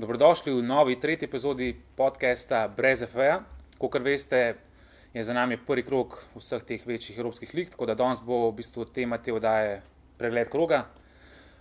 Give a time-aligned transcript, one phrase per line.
[0.00, 3.42] Dobrodošli v novi tretji epizodi podcasta Brez FA.
[3.76, 4.56] Kot veste,
[5.12, 8.54] je za nami prvi krok vseh teh večjih evropskih lig, tako da danes bo v
[8.62, 9.82] bistvu tema te oddaje
[10.16, 10.86] pregled kroga.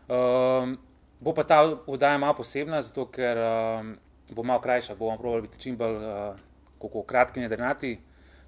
[0.08, 0.78] Um,
[1.20, 3.98] bo pa ta oddaja malo posebna, zato ker um,
[4.32, 7.98] bo malo krajša, bomo pravili biti čim bolj uh, kratki in jedrnati,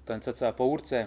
[0.08, 1.04] tam cca pol urce.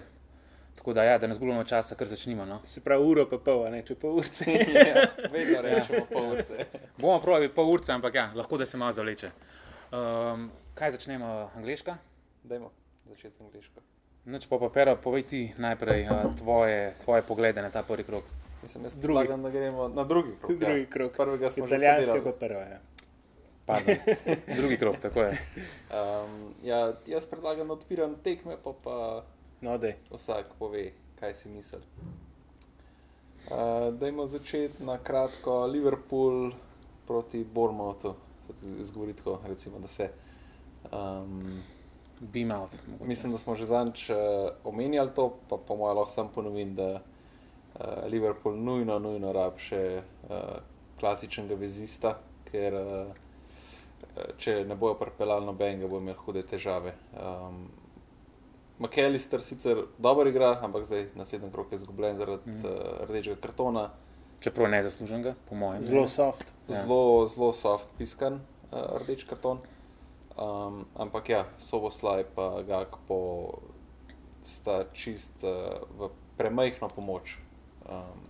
[0.86, 2.44] Tako da, ja, da ne zgubljamo časa, kar začnimo.
[2.46, 2.60] No.
[2.64, 4.44] Se pravi, uro pa pol, ne če pol urce.
[4.90, 6.66] ja, vedno rečemo pol urce.
[7.02, 9.32] bomo pravili pol urce, ampak ja, lahko da se malo zavleče.
[9.90, 10.46] Um,
[10.78, 11.96] kaj začnemo, angliška?
[12.46, 12.70] Dajmo
[13.10, 13.82] začeti angliško.
[14.30, 18.30] Noč pa papera, povej ti najprej uh, tvoje, tvoje poglede na ta prvi krok.
[18.62, 20.58] Mislim, jaz predlagam, da gremo na drugi krok.
[20.60, 20.90] Drugi ja.
[20.90, 21.16] krok.
[21.18, 22.30] Prvega smo že Italijanske podelali.
[22.30, 22.60] kot prvo.
[22.60, 22.78] Ja.
[23.66, 23.96] Pardon.
[24.62, 25.38] drugi krok, tako je.
[25.90, 29.24] Um, ja, jaz predlagam, da odpiram tekme, pa pa
[29.66, 29.96] No, dej.
[30.14, 31.82] vsak pove, kaj si misli.
[33.50, 35.66] Uh, dajmo začeti na kratko.
[35.66, 36.52] Liverpool
[37.06, 38.14] proti Bournemouthu.
[38.80, 40.10] Izgovori tako, recimo, da se.
[40.92, 41.62] Um,
[42.20, 42.70] Beam out.
[42.86, 43.08] mogoče.
[43.08, 44.16] Mislim, da smo že zadnjič uh,
[44.64, 50.02] omenjali to, pa po mojem lahko sam ponovim, da uh, Liverpool nujno, nujno rab še
[50.30, 50.38] uh,
[51.00, 52.20] klasičnega vezista,
[52.52, 56.94] ker uh, če ne bojo pripeljali nobenega, bo imel hude težave.
[57.18, 57.66] Um,
[58.78, 62.64] McAllister sicer dobro igra, ampak zdaj naslednji krok je izgubljen zaradi mm.
[62.64, 63.90] uh, rdečega kartona.
[64.40, 65.84] Čeprav ne zasluženega, po mojem.
[65.84, 66.44] Zelo soft.
[66.68, 66.82] Ja.
[66.82, 68.34] Zelo, zelo soft piskan
[68.72, 69.58] uh, rdeč karton.
[70.36, 73.58] Um, ampak ja, Soboslaj pa Gakpo
[74.44, 77.38] sta čist uh, v premajhno pomoč.
[77.88, 78.28] Um,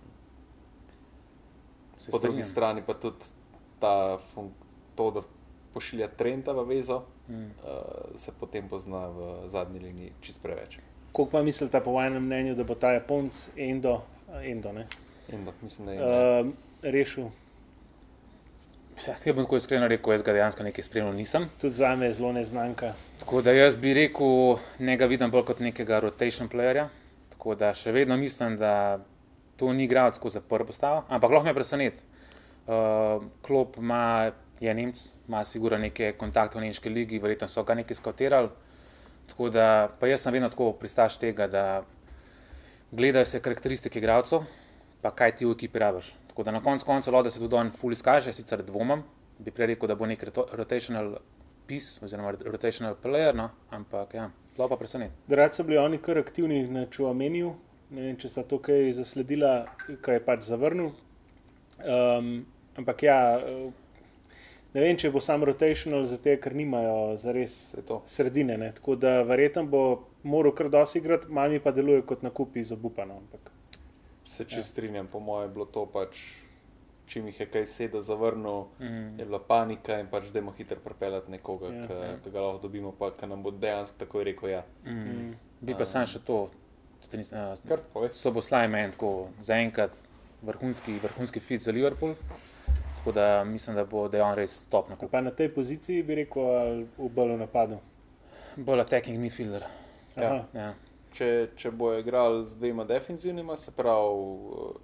[1.99, 2.51] Se po drugi strinjam.
[2.51, 3.25] strani pa tudi
[3.79, 4.55] ta fun-
[4.95, 5.21] to, da
[5.73, 7.43] pošilja Trenta v vezo, Mm.
[7.43, 10.77] uh, se potem pozna v zadnji liniji čist preveč.
[11.11, 14.01] Koliko pa mislite, po vašem mnenju, da bo ta Japonc Endo,
[14.43, 14.87] Endo ne,
[15.33, 15.99] In da mislim, da je
[16.41, 16.47] uh,
[16.81, 17.27] rešil?
[19.07, 21.49] Ja, Če bom tako iskreno rekel, jaz ga dejansko nekaj spremljal nisem.
[21.61, 22.93] Tudi za me je zelo neznanka.
[23.19, 26.87] Tako da jaz bi rekel, ne ga vidim bolj kot nekega rotation playerja.
[27.35, 28.99] Tako da še vedno mislim, da
[29.57, 32.03] to ni igralec za prvo postavo, ampak lahko me preseneti.
[32.67, 37.75] Uh, klop ima, je Nemc, ima sigurno neke kontakte v Nemški ligi, verjetno so ga
[37.77, 38.49] nekaj skautirali.
[39.27, 41.83] Tako da pa jaz sem vedno tako pristaš tega, da
[42.91, 44.45] gledajo se karakteristike igralcev,
[45.01, 46.13] pa kaj ti v ekipi rabiš.
[46.27, 49.03] Tako da na koncu koncev lahko da se tudi on ful izkaže, sicer dvomim,
[49.39, 50.23] bi prej rekel, da bo nek
[50.53, 51.17] rotational
[51.67, 53.49] piece oziroma rotational player, no?
[53.71, 55.13] ampak ja, lahko pa preseneti.
[55.27, 57.55] Drugače so bili oni kar aktivni na Čuameniju.
[57.89, 59.67] Ne vem, če sta to kaj zasledila,
[60.03, 60.91] kaj je pač zavrnil.
[61.77, 62.31] Um,
[62.75, 63.69] ampak ja, eh,
[64.77, 68.01] ne vem, če bo sam rotational, zato ker nimajo zares vse to.
[68.07, 68.57] sredine.
[68.57, 68.71] Ne?
[68.71, 69.81] Tako da verjetno bo
[70.23, 73.17] moral kar dosti igrati, malo mi pa deluje kot na kupi z obupano.
[73.17, 73.49] Ampak
[74.25, 76.19] Se čist strinjam, po mojem je bilo to pač,
[77.07, 79.17] čim jih je kaj sedel, zavrnil, Mm.
[79.17, 82.17] je bila panika in pač dajmo hitro pripeljati nekoga, Ja, ki ja.
[82.19, 84.63] ki ga lahko dobimo, pa ki nam bo dejansko takoj rekel ja.
[84.85, 85.31] Mm.
[85.61, 86.49] Bi pa sam še to,
[87.01, 88.09] tudi nis- a, Kar povej.
[88.13, 89.95] Soboslaj meni tako zaenkrat
[90.43, 92.13] vrhunski, vrhunski fit za Liverpool.
[92.97, 95.11] Tako da mislim, da bo dejan res top na kup.
[95.11, 97.77] pa na tej poziciji bi rekel, ali v bolj napadu.
[98.55, 99.63] Bolj attacking midfielder.
[100.15, 100.23] Ja.
[100.25, 100.43] Aha.
[100.53, 100.73] Ja.
[101.13, 104.17] Če, če bo igral z dvema defensivnima, se pravi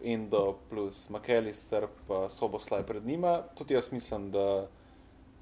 [0.03, 4.67] Indo plus McAllister, pa Soboslaj pred njima, tudi jaz mislim, da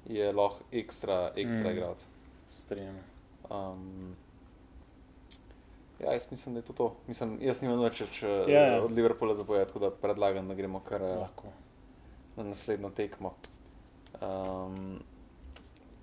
[0.06, 1.72] je lahko ekstra, ekstra Mm.
[1.72, 2.06] igralec.
[2.48, 2.98] Se strinjam.
[3.50, 4.16] Um,
[6.00, 6.96] ja, jaz mislim, da je to to.
[7.06, 8.82] Mislim, jaz nimam noč več Ja, ja, ja.
[8.82, 11.52] od Liverpoola zapovedati, tako da predlagam, da gremo kar eh, Lahko.
[12.36, 13.34] Na naslednjo tekmo.
[14.20, 15.00] Um,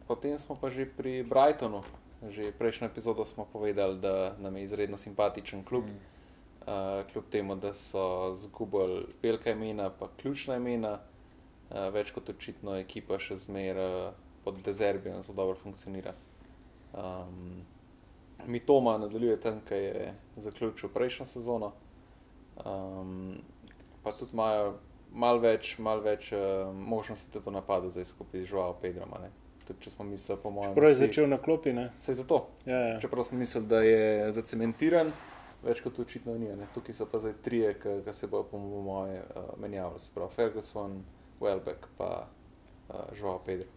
[0.07, 1.84] potem smo pa že pri Brightonu.
[2.19, 5.88] Že prejšnjo epizodo smo povedali, da nam je izredno simpatičen klub.
[5.88, 6.00] Mm.
[6.59, 12.75] Uh, kljub temu, da so zgubili velika imena, pa ključna imena, uh, več kot očitno
[12.78, 14.12] ekipa še zmeraj
[14.44, 16.13] pod dezerbijem zelo dobro funkcionira.
[16.94, 17.63] Um,
[18.47, 21.72] Mitoma nadaljuje tam, ki je zaključil prejšnjo sezono.
[22.66, 23.39] Um,
[24.03, 24.78] pa tudi imajo
[25.14, 29.16] malo več, mal več uh, možnosti tudi v napadu, zdaj skupaj z Žuao Pedrom.
[29.66, 31.74] Tudi če smo mislili, po mojem, Prav je da začel na klopi.
[31.74, 31.89] Ne?
[32.01, 32.39] Saj zato.
[32.66, 33.00] Ja, ja.
[33.01, 35.12] Čeprav smo mislili, da je zacementiran,
[35.66, 36.50] več kot očitno ni.
[36.57, 36.69] Ne?
[36.74, 40.01] Tukaj so pa zdaj trije, ki se bodo, po mojem, uh, menjavali.
[40.01, 41.01] Se pravi, Ferguson,
[41.42, 43.69] Welbeck pa uh, Žuao Pedro.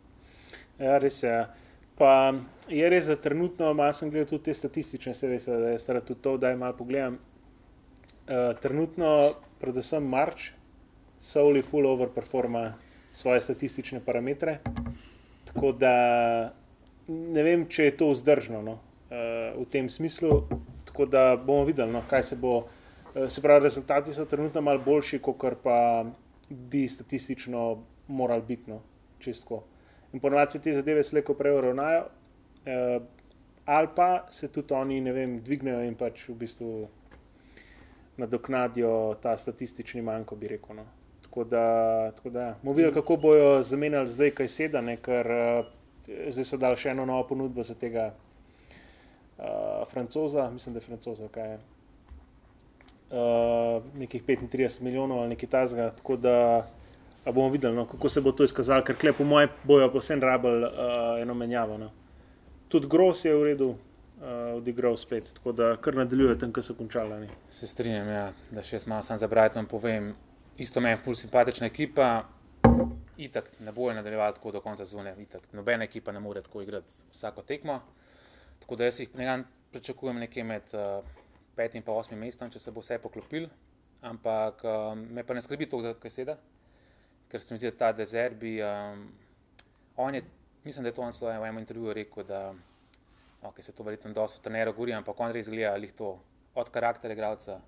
[0.79, 1.31] Ja, res je.
[1.31, 1.51] ja.
[1.99, 2.33] Pa
[2.73, 6.01] je res, da trenutno, malo sem gledal tudi te statistične, se veste, da je stara
[6.01, 7.19] tudi to, da je malo pogledam.
[8.23, 10.53] Uh, trenutno, predvsem Marč,
[11.23, 12.73] Souli full overperforma
[13.13, 14.59] svoje statistične parametre.
[15.45, 15.95] Tako da
[17.09, 20.43] ne vem, če je to vzdržno no, uh, v tem smislu.
[20.89, 22.57] Tako da bomo videli, no, kaj se bo.
[23.13, 26.05] Uh, se pravi, rezultati so trenutno malo boljši, kot pa
[26.49, 28.71] bi statistično morali biti.
[28.71, 28.81] No,
[29.19, 29.63] čistko.
[30.13, 33.03] In ponovadi te zadeve slejko prej uravnajo, uh,
[33.65, 36.73] ali pa se tudi oni, ne vem, dvignejo in pač v bistvu
[38.17, 40.77] nadoknadijo ta statistični manjko, bi rekel.
[40.77, 40.85] No.
[41.32, 45.67] Tako da, tako da bomo videli, kako bojo zamenjali zdaj, kaj sedane, ker uh,
[46.29, 49.46] zdaj so dali še eno novo ponudbo za tega uh,
[49.88, 51.55] francoza, mislim, da je francoza, kaj je.
[53.12, 56.34] Uh, nekih 35 milijonov ali nekaj tasga, tako da
[57.25, 60.69] bomo videli, no, kako se bo to izkazalo, ker klep, po mojem, bojo posebno rabljali
[60.69, 61.79] uh, eno menjavo.
[61.79, 61.88] No.
[62.69, 66.76] Tudi Gross je v redu, uh, odigral spet, tako da kar nadaljuje tam, kjer so
[66.76, 67.23] končali.
[67.25, 67.32] Ne.
[67.50, 70.12] Se strinjam, ja, da še jaz malo sam za Brighton povem.
[70.59, 72.25] Isto meni je ful simpatična ekipa,
[73.17, 76.95] itak ne bojo nadaljevali tako do konca zune, itak nobena ekipa ne more tako igrati
[77.13, 77.81] vsako tekmo.
[78.61, 81.05] Tako da jaz jih nekaj pričakujem nekje med uh,
[81.57, 83.49] petim in osmim mestom, če se bo vse poklopil.
[84.03, 86.37] Ampak uh, me pa ne skrbi to, kaj seda,
[87.31, 89.07] ker se mi zdi, da ta dezerbi, um,
[89.97, 90.23] on je,
[90.65, 92.55] mislim, da je to on v enem intervjuju rekel, da
[93.43, 96.19] okay, se to verjetno dosto trenerov gori, ampak on res gleda lih to
[96.55, 97.61] od karakterja igralca,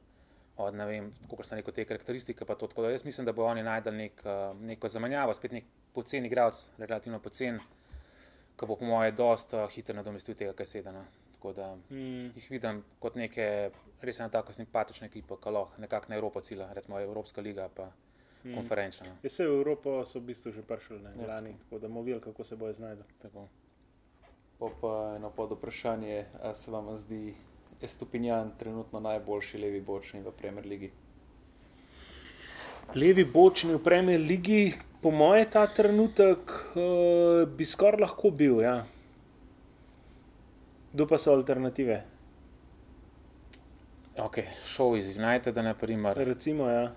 [0.57, 3.45] od ne vem, kako so neko te karakteristike, to tako da jaz mislim, da bo
[3.45, 7.59] oni najdel nek, uh, neko zamenjavo, spet nek poceni igralec, relativno pocen,
[8.57, 11.05] ki bo po moje dosta uh, hitro nadomestil tega, kaj sedena.
[11.33, 12.31] Tako da mm.
[12.37, 13.71] jih vidim kot neke
[14.01, 17.91] res ena tako simpatična ekipa, ki lahko nekako na Evropo cilja, recimo Evropska liga pa
[18.45, 18.55] mm.
[18.55, 19.17] konferenčna.
[19.23, 21.29] Ja, se v Evropo so v bistvu že prišli ne, ja.
[21.35, 23.05] lani, tako da bomo videli, kako se bojo znašli.
[24.59, 27.35] Pa, pa eno pod vprašanje, ali se vam zdi
[27.83, 30.91] Estupinjan trenutno najboljši levi bočni v Premier Ligi?
[32.95, 38.61] Levi bočni v Premier Ligi, po mojem, ta trenutek uh, bi skoraj lahko bil.
[38.63, 38.85] Ja.
[40.93, 42.03] Kdo pa so alternative?
[44.19, 46.17] Ok, šel iz Uniteda, na primer.
[46.17, 46.93] Recimo, ja.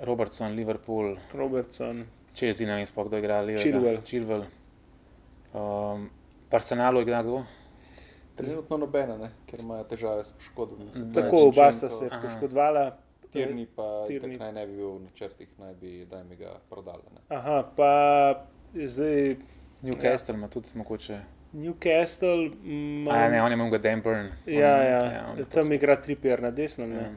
[0.00, 4.00] Robertson, Liverpool, Robertson, Chelsea, ne vem, spoh, kdo je igral, Chilwell.
[4.02, 4.46] Chilwell.
[5.54, 6.08] Um,
[6.54, 7.42] Arsenalu igra kdo?
[8.36, 9.30] Trenutno nobena, ne?
[9.46, 10.90] ker imajo težave s poškodbami.
[11.14, 12.96] Tako, oba sta se poškodovala.
[13.34, 14.36] Tirni pa Tirni.
[14.38, 17.02] naj ne bi bil v načrtih, naj bi, da bi ga prodali.
[17.14, 17.20] Ne?
[17.36, 17.90] Aha, pa
[18.74, 19.36] zdaj.
[19.82, 20.50] Newcastle ima ja.
[20.50, 21.20] tudi mogoče.
[21.52, 22.50] Newcastle.
[23.04, 23.10] Ma...
[23.10, 24.30] A, ne, on je imel ga Dan Burn.
[24.46, 24.98] Ja, ja.
[25.38, 26.86] ja tam igra tripier na desno.
[26.86, 27.10] Ja.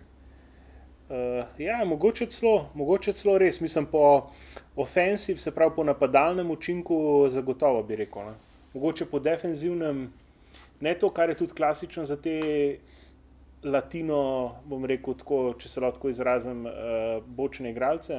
[1.10, 4.30] Uh, ja, mogoče celo, mogoče celo res, mislim, po
[4.76, 8.26] ofensiv, se pravi po napadalnem učinku, zagotovo bi rekel.
[8.26, 8.34] Ne.
[8.74, 10.14] Mogoče po defenzivnem,
[10.82, 12.38] ne to, kar je tudi klasično za te
[13.64, 14.20] latino,
[14.66, 18.18] bom rekel tako, če se lahko izrazim, uh, bočne igralce.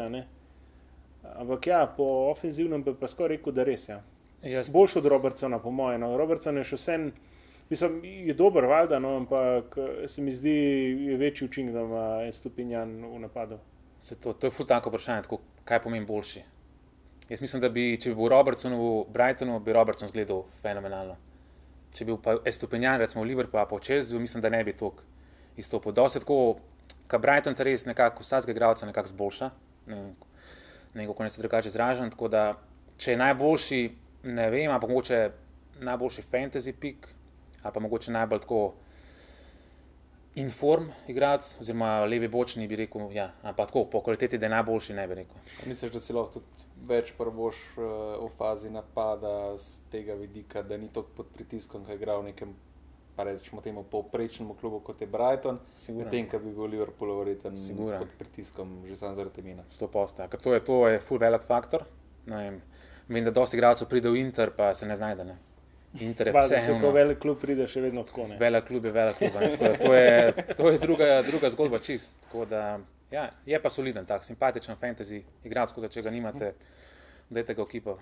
[1.38, 3.98] Ampak ja, po ofenzivnem bi pa skoraj rekel, da res je.
[4.42, 4.62] Ja.
[4.72, 6.00] Boljši od Robertsona, po mojem.
[6.00, 6.16] No.
[6.16, 7.08] Robertson je še vsem.
[7.68, 9.74] Mislim, je dober, valjda, no, ampak
[10.08, 10.54] se mi zdi,
[11.10, 13.58] je večji učinek, da ima en stopinjan v napadu.
[14.22, 16.44] To, to je futanko vprašanje, tako, kaj pomeni boljši.
[17.28, 21.18] Jaz mislim, da bi, če bi bil Robertson v Brightonu, bi Robertson izgledal fenomenalno.
[21.98, 24.70] Če bi bil pa stopinjan, recimo v Liverpoolu, pa v Chelsea, mislim, da ne bi
[24.76, 25.00] tok
[25.58, 25.90] izstopil.
[25.90, 26.60] Dosti tako,
[27.10, 29.48] kot Brighton, ta res nekako vsakega igralca nekako zboljša,
[29.90, 29.98] ne
[30.94, 32.12] vem, kako ne se drugače izražam.
[32.14, 32.44] Tako da,
[33.02, 33.80] če je najboljši,
[34.30, 35.18] ne vem, ampak mogoče
[35.82, 37.06] najboljši fantasy pick
[37.62, 38.60] ali pa mogoče najbolj tako
[40.34, 44.94] inform igralec, oziroma levi bočni, bi rekel, ja, ampak tako po kvaliteti, da je najboljši,
[44.94, 45.36] ne bi rekel.
[45.66, 47.84] Misliš, da si lahko tudi več prvoš uh,
[48.22, 52.56] v fazi napada z tega vidika, da ni tako pod pritiskom, kaj igra v nekem.
[53.18, 55.56] Pa rečemo temu povprečnemu klubu, kot je Brighton,
[55.96, 59.64] medtem ko bi bil Liverpool verjeten pod pritiskom, že sam zaradi imena.
[59.74, 60.28] Sto posta.
[60.30, 61.82] To je, to je full velik faktor.
[62.28, 65.24] Vem, da dosti igralcev pride v Inter, pa se ne znajde.
[65.24, 65.34] Ne?
[65.96, 66.50] Interes.
[66.50, 68.36] Če se ko velik klub pride, še vedno tako ne.
[68.40, 69.38] Velik klub je velik klub.
[69.80, 72.12] To je, to je druga, druga zgodba čist.
[72.50, 72.78] Da,
[73.10, 76.52] ja, je pa soliden, tak, simpatičen fantasy igralec, da če ga nimate,
[77.32, 77.96] dajte ga v kipo.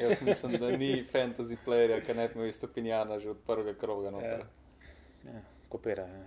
[0.00, 4.14] Jaz mislim, da ni fantasy player, ki ne bi imel stopinjana že od prvega kroga.
[4.24, 4.38] Ja.
[5.28, 6.08] Ja, kopira.
[6.08, 6.24] Ja,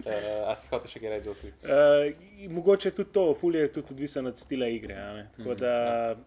[0.00, 1.48] Uh, a si hoče še kaj reči?
[1.66, 4.94] Uh, mogoče tudi to, fulje je tudi odvisno od stila igre.
[5.34, 6.20] Tako mm -hmm.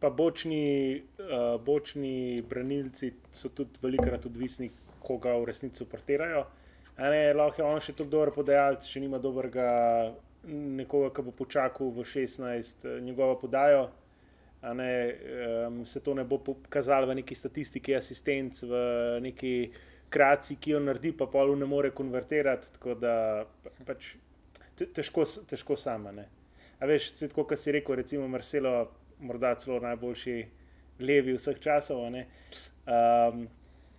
[0.00, 4.70] Pa bočni, uh, bočni branilci so tudi velikokrat odvisni,
[5.04, 6.44] koga v resnici suportirajo.
[7.34, 9.66] Lahko je on še tako dober podajalec, če nima dobrega
[10.46, 13.90] nekoga, ki bo počakal v 16 eh, njegovo podajo.
[14.64, 15.12] Ne,
[15.68, 18.78] um, se to ne bo pokazalo v neki statistiki, asistenc, v
[19.20, 19.50] neki
[20.08, 22.70] kratki, ki jo naredi, pa pol ne more konvertirati.
[22.78, 23.44] Tako da
[23.84, 24.14] pač
[24.96, 26.14] težko, težko sama.
[26.16, 26.24] Ne.
[26.80, 28.86] A veš, tako kot si rekel, recimo Marcelo
[29.24, 30.36] morda celo najboljši
[31.00, 32.04] levi vseh časov.
[32.06, 33.48] Um,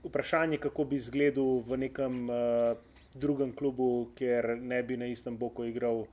[0.04, 2.78] vprašanje, kako bi izgledal v nekem uh,
[3.14, 6.08] drugem klubu, kjer ne bi na istem boku igral uh,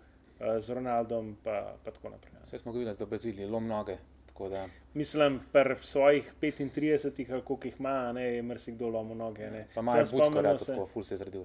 [0.59, 2.33] z Ronaldom, pa, pa tako naprej.
[2.47, 3.97] Vse smo videli, da v Braziliji zelo mnoge.
[4.26, 9.50] Tako da, Mislim, pri svojih 35 ali koliko jih ima, ne, je marsikdo lomil noge.
[9.50, 9.66] ne.
[9.75, 11.45] pa malo Samo bučko, da se- tako ful se je zredil.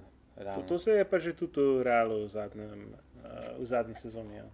[0.54, 4.36] To, to se je pa že tudi v realu v, zadnjem, uh, v zadnji sezoni.
[4.36, 4.44] Ja.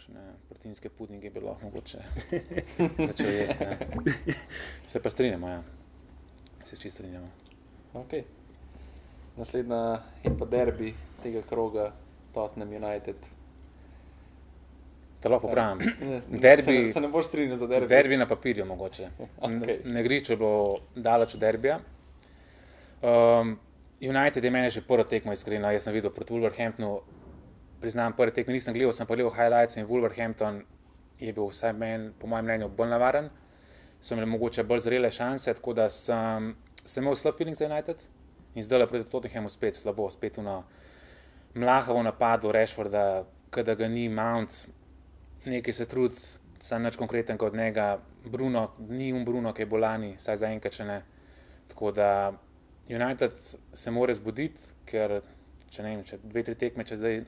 [0.00, 1.98] Kakšne proteinske pudinge bi lahko mogoče
[3.08, 3.64] začel jesti.
[3.64, 3.76] Ja.
[4.86, 5.62] Se pa strinjamo, ja.
[6.64, 7.28] Se čisto strinjamo.
[7.94, 8.22] Okay.
[9.36, 11.92] Naslednja je pa derbi tega kroga,
[12.34, 13.16] Tottenham United.
[15.20, 15.84] Te lahko popravim.
[16.00, 17.88] Ne, Derbi- se, ne, se ne boš strinjal za derbi.
[17.88, 19.10] Derbi na papirju mogoče.
[19.40, 19.80] Okej.
[19.84, 21.80] Na igrišču je bilo daleč od derbija.
[23.02, 23.58] Um,
[24.00, 27.00] United je meni že prvo tekmo iskreno, jaz sem videl proti Wolverhamptonu,
[27.80, 30.62] priznam, prve tekme nisem gledal, sem pa gledal highlights in Wolverhampton
[31.20, 33.30] je bil vsaj meni, po mojem mnenju, bolj navaren.
[34.00, 38.00] So imeli mogoče bolj zrele šanse, tako da sem, sem imel slab feeling za United
[38.54, 40.62] in zdaj le proti Tottenhamu spet slabo, spet uno
[41.54, 44.54] mlahavo napadu Rashforda, kada ga ni Mount,
[45.44, 46.16] nekaj se trudi,
[46.60, 47.98] sam nič konkreten od njega.
[48.24, 51.02] Bruno, ni um Bruno, ki je bolani, saj zaenkrat še ne.
[51.68, 52.32] Tako da
[52.88, 53.32] United
[53.74, 55.20] se mora zbuditi, ker
[55.70, 57.20] če ne vem, če dve, tri tekme, če zdaj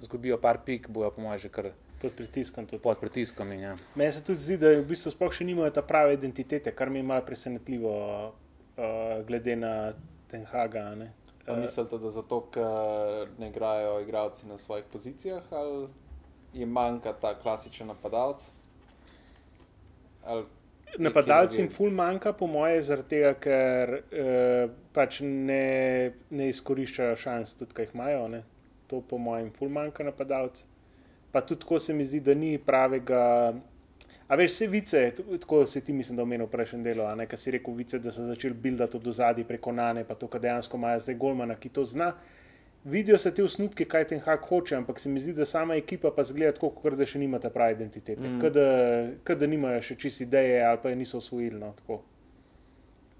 [0.00, 2.64] zgubijo par pik, bojo po mojem že kar Pod pritiskom.
[2.66, 2.82] Tudi.
[2.82, 3.52] pod pritiskom.
[3.52, 3.74] In, ja.
[3.94, 7.02] Meni se tudi zdi, da v bistvu sploh še nimajo ta prave identitete, kar mi
[7.02, 7.92] je malo presenetljivo,
[8.32, 9.92] uh, glede na
[10.30, 10.80] Tenhaga.
[10.80, 11.12] a ne.
[11.44, 15.88] Pa Eh, mislite, da zato, ker ne igrajo igralci na svojih pozicijah, ali
[16.52, 18.48] jim manjka ta klasičen napadalec?
[20.24, 20.44] Ali
[20.98, 27.76] Napadalcem ful manjka, po moje, zaradi tega, ker uh, pač ne, ne izkoriščajo šans, tudi
[27.76, 28.24] kaj jih imajo.
[28.28, 28.42] Ne.
[28.90, 30.66] To, po mojem, ful manjka napadalcev.
[31.30, 33.20] Pa tudi tako se mi zdi, da ni pravega.
[34.30, 35.00] A veš, vse vice,
[35.40, 37.98] tako se ti mislim, da omenil v prejšnjem delu, a ne, kar si rekel, vice,
[37.98, 41.56] da so začeli buildati od ozadja preko nane, pa to, kar dejansko imajo zdaj Golmana,
[41.58, 42.12] ki to zna.
[42.84, 46.14] Vidijo se te osnutke, kaj ten hak hoče, ampak se mi zdi, da sama ekipa
[46.16, 48.22] pa zgleda tako, kot da še nima ta prave identitete.
[48.22, 48.38] Mm.
[48.40, 51.58] Kad, da, da nimajo še čist ideje ali pa je niso osvojili.
[51.60, 52.00] No, tako.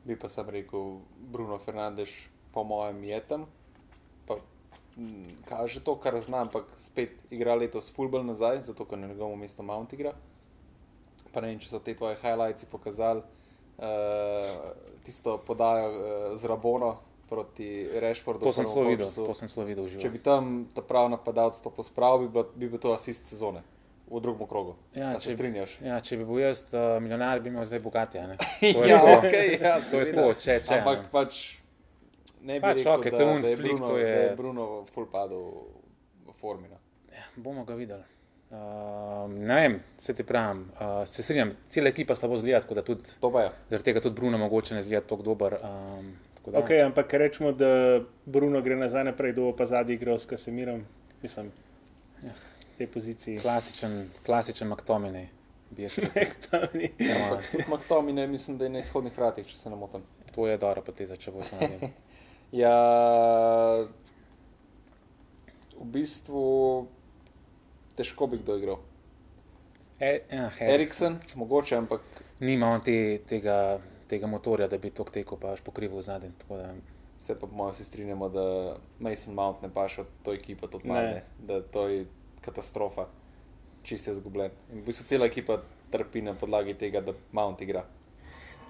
[0.05, 0.97] bi pa sam rekel,
[1.33, 2.09] Bruno Fernandez,
[2.55, 3.45] po mojem, je tam.
[4.27, 4.39] Pa,
[5.45, 9.63] kaže to, kar znam, ampak spet igra letos fulbol nazaj, zato ker na njegovem mestu
[9.63, 10.13] Mount igra.
[11.33, 13.23] Pa ne vem, če so te tvoje highlights pokazali,
[13.79, 13.85] uh,
[15.05, 16.01] tisto podajo uh,
[16.35, 16.97] z Rabono
[17.29, 18.43] proti Rashfordu.
[18.43, 20.13] To sem zelo videl, to sem zelo videl v Če živo.
[20.13, 20.43] bi tam
[20.75, 23.63] ta pravi napadalec to pospravil, bi, bilo, bi bil to asist sezone
[24.11, 24.75] v drugem krogu.
[24.93, 25.79] Ja, A se če- strinjaš?
[25.81, 28.19] Ja, če bi bil jaz uh, milijonar, bi imel zdaj bogati.
[28.75, 29.23] To je ja, tako.
[29.23, 31.09] okay, ja, To je tako, če- če, Ampak ne.
[31.13, 31.60] pač
[32.43, 34.21] ne bi Pač, rekel, okej, da, to je un da, je flik, Bruno, je- da
[34.23, 35.45] je Bruno full padel
[36.23, 36.69] v formi.
[36.69, 36.77] no.
[37.37, 38.03] Bomo ga videli.
[38.51, 38.57] Uh,
[39.31, 43.05] ne vem, se ti pravim, uh, se strinjam, cela ekipa slabo zgleda, tako da tudi
[43.21, 43.51] To pa je.
[43.69, 45.55] zaradi tega tudi Bruno mogoče ne zgleda tako dober.
[45.55, 47.69] Um, tako da, Okay, ampak rečemo, da
[48.27, 50.83] Bruno gre nazaj naprej, do pa zadnji igral s Kasemirom,
[51.23, 51.53] mislim,
[52.23, 52.33] Ja.
[52.79, 53.39] te pozicije.
[53.39, 55.27] klasičen, klasičen McTominay.
[55.71, 55.87] Ni.
[56.99, 60.03] Ja, Tudi McTominay, mislim, da je na izhodnih vratih, če se ne motim.
[60.35, 61.89] to je dobra poteza, če bo to naredil.
[62.53, 62.75] Ja,
[65.73, 66.87] v bistvu
[67.95, 68.79] težko bi kdo igral.
[70.01, 72.01] E, ja, Eriksen, mogoče, ampak
[72.41, 73.79] Nima on te, tega,
[74.09, 76.33] tega motorja, da bi to tekel pa až pokrival zadnji.
[76.49, 76.75] da-
[77.19, 78.45] se pa po mojem vsi strinjamo, da
[78.99, 80.95] Mason Mount ne paše v to ekipo, tudi Ne.
[80.95, 82.07] malo ne, da to je
[82.41, 83.07] katastrofa,
[83.83, 84.51] čist je zgubljen.
[84.73, 87.85] In v bistvu cela ekipa trpi na podlagi tega, da Mount igra.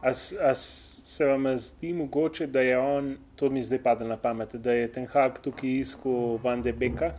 [0.02, 4.04] A, s- a s- se vam zdi mogoče, da je on, to mi zdaj pade
[4.04, 7.10] na pamet, da je ten Hag tukaj iskal Van de Beka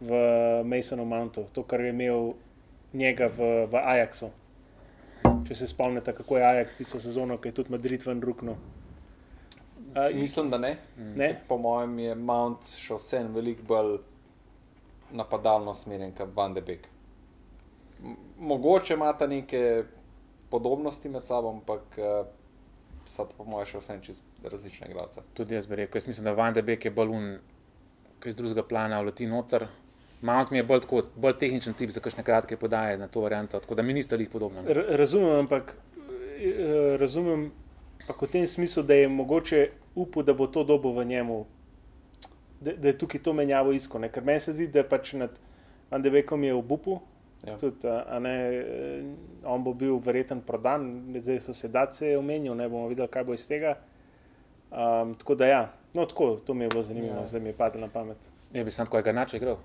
[0.00, 0.18] v
[0.64, 2.32] Masonu Mountu, to, kar je imel
[2.92, 4.30] njega v, v Ajaxu.
[5.48, 8.54] Če se spomnite, kako je Ajax tisto sezono, ki je tudi Madrid ven ruknil.
[9.94, 10.76] A, Mislim, da ne.
[11.16, 11.32] ne?
[11.48, 13.98] Po mojem je Mount še vsem veliko bolj
[15.14, 16.86] napadalno smerjen kot Van de Beek.
[18.38, 19.84] Mogoče imata neke
[20.50, 22.26] podobnosti med sabo, ampak uh,
[23.06, 25.22] so po mojem še vsem čist različne igralce.
[25.34, 27.26] Tudi jaz bi rekel, jaz mislim, da Van de Beek je bolj un,
[28.20, 29.66] ki iz drugega plana vleti noter.
[30.24, 33.60] Mount mi je bolj, tako, bolj tehničen tip za kakšne kratke podaje na to varianto,
[33.60, 34.62] tako da mi niste jih podobno.
[34.64, 35.74] R- Razumem, ampak
[36.38, 37.50] eh, razumem
[38.06, 39.60] pa v tem smislu, da je mogoče
[39.94, 41.46] upal, da bo to dobo v njemu,
[42.60, 43.98] da, da je tukaj to menjavo isko.
[43.98, 44.08] Ne?
[44.12, 45.30] Ker meni se zdi, da je pač nad
[45.90, 46.98] Andebekom je v Bupu,
[47.46, 47.56] Ja.
[47.58, 49.04] tudi, a, a ne, eh,
[49.44, 53.34] on bo bil verjeten prodan, zdaj so se dace omenil, ne bomo videli, kaj bo
[53.34, 53.76] iz tega.
[54.70, 57.20] Um, tako da ja, no tako, to mi je bilo zanimivo, Ja.
[57.20, 57.26] ja.
[57.26, 58.16] zdaj mi je padlo na pamet.
[58.52, 59.56] Je bi sam tako Garnačo igral.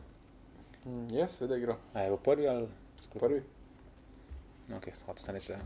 [0.85, 1.75] Mm, je, seveda igra.
[1.93, 3.29] A je v prvi ali skupaj?
[3.29, 3.41] Prvi.
[4.77, 5.57] Ok, hotel sem reči, da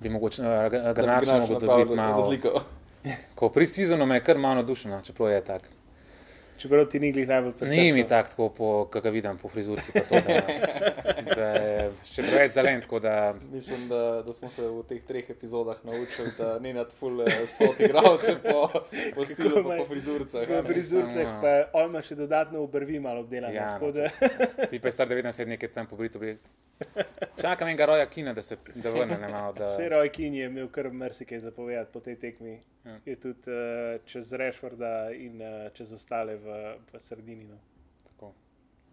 [0.00, 2.20] bi mogoče uh, Da bi Garnačo našel mogel napravil dobiti malo.
[2.20, 2.60] Razliko.
[3.34, 5.70] Ko pri Sizonu me je kar malo navdušeno, čeprav je tak.
[6.58, 7.94] Čeprav ti ni glih najbolj Ni presenečen.
[7.94, 10.40] mi tako, tako po, kot ga vidim po frizurci, pa to, da,
[11.36, 15.30] da je še preveč zelen, tako da Mislim, da, da smo se v teh treh
[15.30, 18.68] epizodah naučili, da ni nad full eh, sot igralcev po,
[19.14, 20.48] po stilu, pa po frizurcah.
[20.48, 20.62] Ne.
[20.64, 23.54] prizorcih Samo- pa on ima še dodatno obrvi malo obdelane.
[23.54, 26.18] Ja, tako no, da, ti pa je star 19 let nekaj tam pobrito.
[26.18, 26.38] Bri.
[27.40, 29.52] Čakam enega roja kina, da se da vrne ne malo.
[29.52, 32.60] Da, Vse Roy Kin je imel kar marsikaj zapovedati po tej tekmi.
[32.84, 32.98] Ja.
[33.06, 37.48] Je tudi uh, čez Rešforda in uh, čez ostale v, v sredini.
[37.48, 37.58] No.
[38.10, 38.34] tako.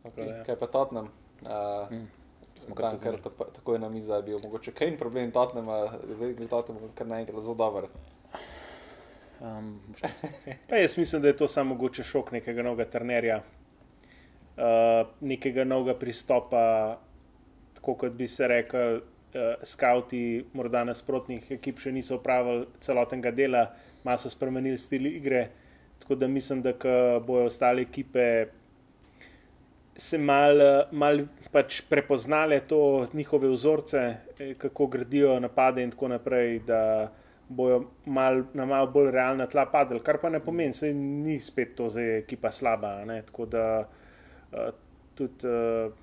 [0.04, 0.28] Okay.
[0.32, 0.44] Ja.
[0.48, 1.12] Kaj pa Tottenham?
[1.42, 2.08] Uh, Mm,
[2.66, 3.22] smo kar Kar pozabili.
[3.24, 7.44] ta, takoj na mizi je bil mogoče kaj problem Tottenhama, zdaj gre Tottenham kar naenkrat
[7.44, 7.88] zelo dober.
[9.42, 9.80] Um,
[10.70, 13.42] Pa jaz mislim, da je to samo mogoče šok nekega novega trenerja,
[14.58, 16.98] uh, nekega novega pristopa,
[17.74, 23.66] tako kot bi se rekel, uh, skauti morda nasprotnih ekip še niso upravili celotnega dela,
[24.04, 25.48] malo so spremenili stil igre.
[26.12, 28.46] Tako da mislim, da ko bojo ostale ekipe
[29.96, 33.98] se malo mal pač prepoznale to njihove vzorce,
[34.40, 36.60] eh, kako gradijo napade in tako naprej.
[36.60, 37.12] da
[37.50, 41.76] bojo mal, na malo bolj realna tla padli, kar pa ne pomeni, da ni spet
[41.76, 43.06] to zdaj ekipa slaba.
[43.06, 43.22] Ne?
[43.22, 43.88] Tako da
[44.52, 44.60] uh,
[45.16, 45.94] tudi uh,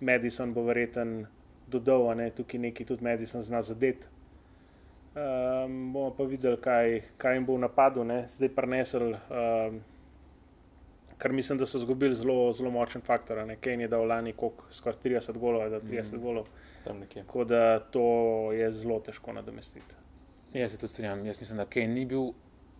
[0.00, 1.26] Madison bo verjeten
[1.66, 2.30] dodal, a ne?
[2.30, 4.06] tukaj neki tudi Madison zna zadeti.
[5.12, 8.22] Um, bomo pa videli, kaj, kaj jim bo v napadu, ne?
[8.32, 9.16] zdaj prenesel.
[9.28, 9.82] Um,
[11.22, 13.38] Ker mislim, da so izgubili zelo, zelo močen faktor.
[13.38, 13.56] a ne.
[13.56, 16.20] Kane je dal lani koliko, skoraj 30 golov, da 30 mm.
[16.22, 16.48] golov.
[17.14, 18.06] Tako da to
[18.52, 19.94] je zelo težko nadomestiti.
[20.52, 21.26] Jaz se tudi strinjam.
[21.26, 22.32] Jaz mislim, da Kane ni bil,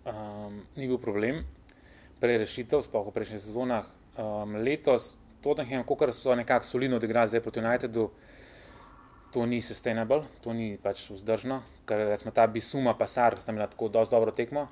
[0.08, 1.44] um, ni bil problem,
[2.20, 3.86] prej rešitev, sploh v prejšnjih sezonah.
[4.18, 8.10] Um, letos Tottenham, kot so nekako solidno odigrali zdaj proti Unitedu,
[9.32, 13.66] to ni sustainable, to ni pač vzdržno, ker recimo ta Bisuma pa Sar sta imela
[13.66, 14.68] tako dobro tekmo.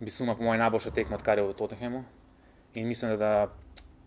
[0.00, 2.04] Bisuma po mojem najboljša tekma, odkar je v Tottenhamu.
[2.74, 3.54] In mislim, da, da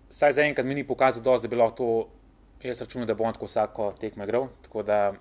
[0.10, 3.34] saj zaenkrat mi ni pokazal dosti, da bi lahko to, jaz računam, da bo on
[3.34, 4.48] tako vsako tekmo igral.
[4.62, 5.14] Tako da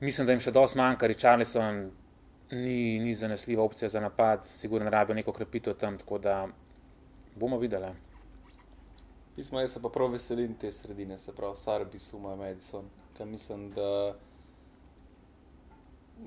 [0.00, 1.80] mislim, da jim še dosti manjka, Richarlison
[2.50, 6.48] ni, ni zanesljiva opcija za napad, sigurno rabijo neko krepitev tam, tako da
[7.34, 7.94] bomo videli.
[9.36, 13.70] Pismo, jaz se pa prav veselim te sredine, se pravi Sarbi, Suma, Madison, ker mislim,
[13.70, 14.16] da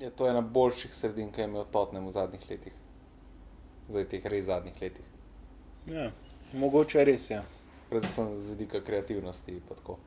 [0.00, 2.72] je to ena boljših sredin, ki je imel Tottenham v zadnjih letih.
[3.88, 5.04] Zdaj teh res zadnjih letih.
[5.86, 6.10] Ja,
[6.52, 7.40] mogoče res je.
[7.40, 7.44] Ja.
[7.90, 9.60] Predvsem z vidika kreativnosti.
[9.68, 9.98] pa tako.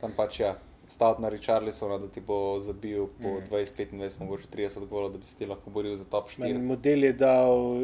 [0.00, 0.54] Sam pač ja,
[0.88, 3.46] staviti na Richarlisona, da ti bo zabil po Mm.
[3.50, 6.38] 20-25, mogoče 30 golov, da bi se ti lahko boril za top 4.
[6.38, 7.78] Men model je dal,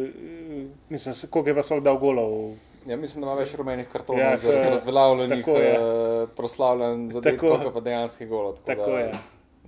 [0.88, 2.55] mislim, koliko je pa sploh dal golov.
[2.84, 5.72] Ja, mislim, da ima več rumenih kartonov, Ja, to je- razveljavljenih, tako je.
[5.74, 7.52] uh, proslavljen za Tako.
[7.58, 8.56] tako pa dejanskih golov.
[8.56, 9.12] Tako, Tako da, je.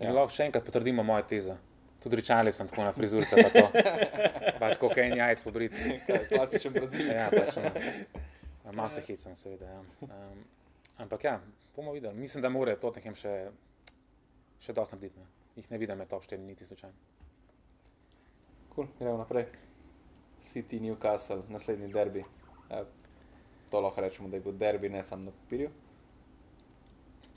[0.00, 0.12] Ja.
[0.12, 1.55] Lahko še enkrat potrdimo mojo tezo.
[2.00, 3.68] Tudi rečali sem tako na frizurce, pa to.
[4.61, 5.72] Pač kot en jajc pobrit.
[6.07, 7.14] Kaj, klasičen brazilec.
[7.14, 8.72] Ja, pač, no.
[8.72, 9.66] Malo se hecam, seveda.
[9.66, 9.81] Ja.
[10.03, 10.42] Um,
[10.98, 11.38] ampak ja,
[11.77, 12.14] bomo videli.
[12.16, 13.33] Mislim, da mora Tottenham še,
[14.61, 15.18] še dosti narediti.
[15.18, 15.27] Ne.
[15.55, 16.94] Jih ne vidim med top 4, niti slučajno.
[18.74, 19.46] Cool, gremo naprej.
[20.42, 22.24] City, Newcastle, naslednji derbi.
[22.68, 22.83] Ja,
[23.75, 25.71] to lahko rečemo, da je bil derbi, ne samo na papirju.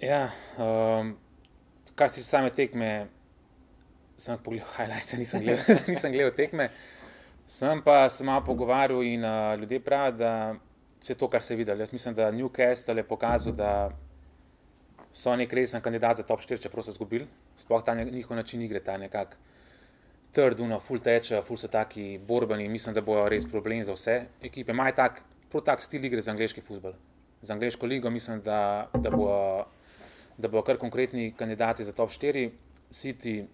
[0.02, 1.16] Ja, um,
[1.96, 3.08] kar se tiče same tekme,
[4.18, 6.70] sem pogledal highlights, nisem gledal, nisem gledal tekme.
[7.48, 10.34] Sem pa se malo pogovarjal in uh, ljudje pravijo, da
[11.00, 11.82] vse to, kar se je videlo.
[11.82, 13.72] Jaz mislim, da Newcastle je pokazal, da
[15.14, 17.26] so nek resen kandidat za top 4, čeprav so izgubili.
[17.58, 19.38] Sploh ta njihov način igre, ta nekak
[20.32, 22.70] trduno, full teče, full so taki borbeni.
[22.70, 24.76] Mislim, da bojo res problem za vse ekipe.
[24.76, 26.94] Imajo tak, prav tak stil igre za angliški futbol.
[27.42, 28.60] Za angliško ligo mislim, da,
[28.94, 29.66] da bojo
[30.38, 32.50] da bodo kar konkretni kandidati za top 4.
[32.92, 33.46] City,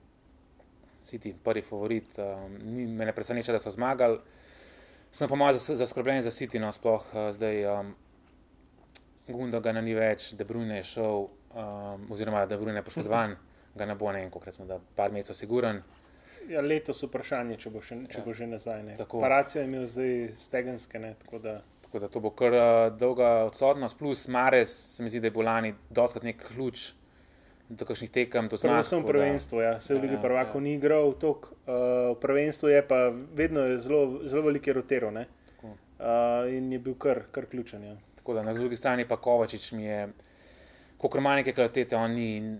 [1.04, 2.26] City prvi favorit, um,
[2.66, 4.20] ni, me ne preseneča, da so zmagali.
[5.12, 7.66] Sem pa malo zas- zaskrbljen za City, no, sploh uh, zdaj.
[7.68, 7.96] Um,
[9.26, 13.36] Gundogana ni več, De Bruyne je šel, um, oziroma De Bruyne je poškodovan,
[13.78, 15.80] ga ne bo ne koliko recimo, da par mesecev siguren.
[16.50, 18.24] Ja, letos vprašanje, če bo, še, če Ja.
[18.26, 18.82] bo že nazaj.
[19.00, 21.62] Operacijo je imel zdaj stegenske, ne, tako da
[21.94, 25.32] Tako da to bo kar uh, dolga odsotnost, plus Mares, se mi zdi, da je
[25.32, 26.88] bil lani doskrat nek ključ
[27.70, 28.80] do kakšnih tekem, do zmag.
[28.80, 29.74] Predvsem prvenstvu, ja.
[29.80, 30.64] se v Ligi Ja, prvakov ja.
[30.64, 31.76] ni igral toliko, uh,
[32.16, 32.98] v prvenstvu je pa
[33.38, 35.28] vedno je zelo, zelo velike roteral uh,
[36.50, 37.86] in je bil kar, kar ključen.
[37.86, 37.94] Ja.
[38.16, 40.08] Tako da na drugi strani pa Kovačič mi je,
[40.98, 42.58] kot ima neke kvalitete, on ni,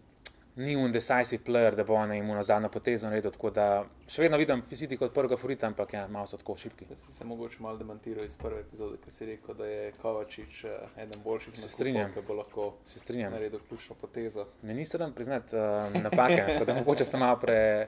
[0.56, 3.32] ni undecisive player, da bo on imel na zadnjo potezo naredil.
[3.32, 6.86] Tako da še vedno vidim City kot prvega favorita, ampak ja, malo so tako šipki.
[6.90, 10.64] Jaz sem se mogoče malo demantiral iz prve epizode, ker si rekel, da je Kovačič
[10.66, 12.14] eh, eden boljših strinjam.
[12.14, 13.32] ki bo lahko Se strinjam.
[13.34, 14.46] naredil ključno potezo.
[14.62, 17.88] Minister nam priznati uh, napake, tako da mogoče sem malo pre.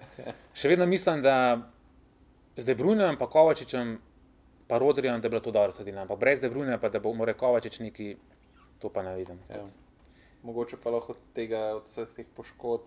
[0.53, 1.37] Še vedno mislim, da
[2.57, 3.97] z Debrunem in Kovačičem
[4.67, 6.01] pa Rodrijem, da je bilo to dobro sredina.
[6.01, 8.15] Ampak brez De Bruyne, pa da bo moral Kovačič neki,
[8.79, 9.37] to pa ne vidim.
[9.49, 9.61] Ja.
[10.45, 12.85] Mogoče pa lahko od tega, od vseh teh poškodb.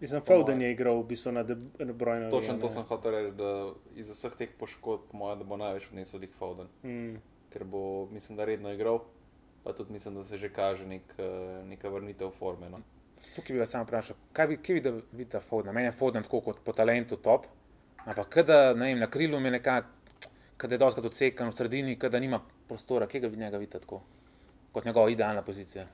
[0.00, 2.30] Mislim, Foden moje- je igral v bistvu na Bruyne.
[2.30, 3.50] Točno to sem hotel reči, da
[3.94, 6.66] iz vseh teh poškodb, po mojem, da bo največ odnesel Dick Foden.
[6.82, 7.20] Mm.
[7.50, 9.00] ker bo, mislim, da redno igral,
[9.64, 11.24] pa tudi mislim, da se že kaže nek, eh,
[11.64, 12.68] neka vrnitev forme.
[12.70, 12.78] No.
[13.36, 15.74] Tukaj bi vas samo vprašal, kaj bi, kje vidi, vidite Foden?
[15.74, 17.46] Meni je Foden tako kot po talentu top,
[17.98, 19.88] ampak kada, ne vem, na krilu mi je nekako,
[20.56, 22.38] kada je doskrat odsekan v sredini, kada nima
[22.68, 24.00] prostora, kje ga vi njega vidite tako,
[24.72, 25.86] kot njegova idealna pozicija.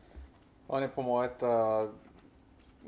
[0.68, 1.88] On je po mojem, ta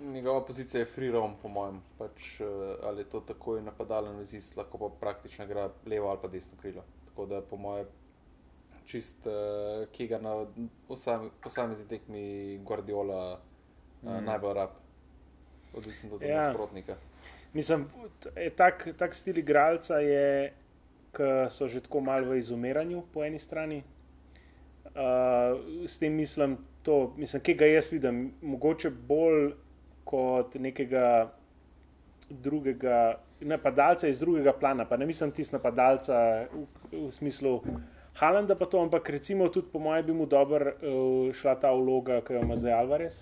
[0.01, 2.45] njegova pozicija je free roam, po mojem, pač, eh,
[2.83, 6.83] ali je to takoj napadalen vezist, lahko pa praktično igra levo ali pa desno krilo.
[7.09, 7.87] Tako da po mojem,
[8.85, 10.47] čist, uh, ki ga na
[11.43, 13.41] posamezni tekmi Guardiola uh,
[14.03, 14.25] Mm.
[14.25, 14.71] najbolj rab,
[15.75, 16.29] odvisno od Ja.
[16.29, 16.37] ja.
[16.37, 16.97] nasprotnika.
[17.53, 17.89] Mislim,
[18.37, 20.53] je tak, tak stil igralca je,
[21.13, 23.83] ki so že tako malo v izumiranju po eni strani.
[24.95, 29.53] Uh, s tem mislim, to, mislim, ki ga jaz vidim, mogoče bolj
[30.09, 31.31] kot nekega
[32.31, 34.85] drugega napadalca iz drugega plana.
[34.85, 37.61] Pa ne mislim tisti napadalca v, v smislu
[38.19, 42.21] Halanda, pa to, ampak recimo tudi po mojem bi mu dobro uh, šla ta vloga,
[42.21, 43.21] ki jo ima zdaj Alvarez.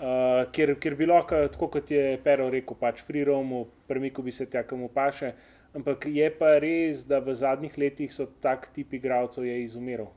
[0.00, 4.32] Uh, ker, ker bi lahko, tako kot je Pero rekel, pač free roamu, premiku bi
[4.32, 5.34] se tja, komu paše.
[5.76, 10.08] Ampak je pa res, da v zadnjih letih so tak tip igralcev je izumiral.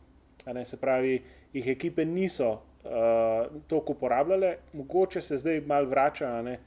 [0.46, 1.22] Ne, se pravi,
[1.54, 6.42] jih ekipe niso uh, toliko uporabljale, mogoče se zdaj malo vrača.
[6.42, 6.60] ne.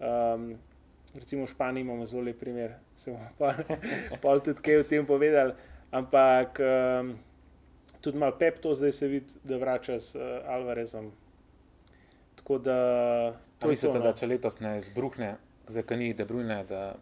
[0.00, 0.54] Um,
[1.14, 3.54] recimo v Španiji imamo zelo lep primer, se bomo pa,
[4.22, 5.52] pa tudi kaj o tem povedali.
[5.90, 7.14] Ampak um,
[8.00, 11.12] tudi malo Pep to zdaj se vidi, da vrača z uh, Alvarezom.
[12.36, 12.78] Tako da
[13.62, 14.04] To mislite, no.
[14.04, 15.36] da če letos ne izbruhne,
[15.70, 16.94] zdaj ka ni De Bruyne, da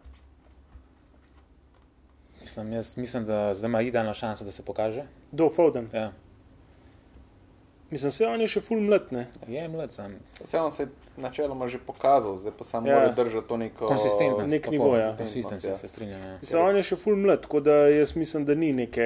[2.41, 5.03] mislim, jaz mislim, da zdaj ima idealno šanso, da se pokaže.
[5.31, 5.89] Do Foden.
[5.93, 6.11] Ja,
[7.91, 9.25] Mislim, se on je še full mlad, ne?
[9.47, 10.13] je mlad sam.
[10.39, 12.93] Vseeno se je načeloma že pokazal, zdaj pa samo Ja.
[12.93, 12.99] ja.
[12.99, 14.47] mora držati to neko Konsistentnost.
[14.47, 15.09] nek nivo, ja.
[15.11, 15.75] Konsistentnost, Ja.
[15.75, 16.21] se strinjam.
[16.23, 16.37] Ja.
[16.39, 19.03] Mislim, on je še full mlad, tako da jaz mislim, da ni neke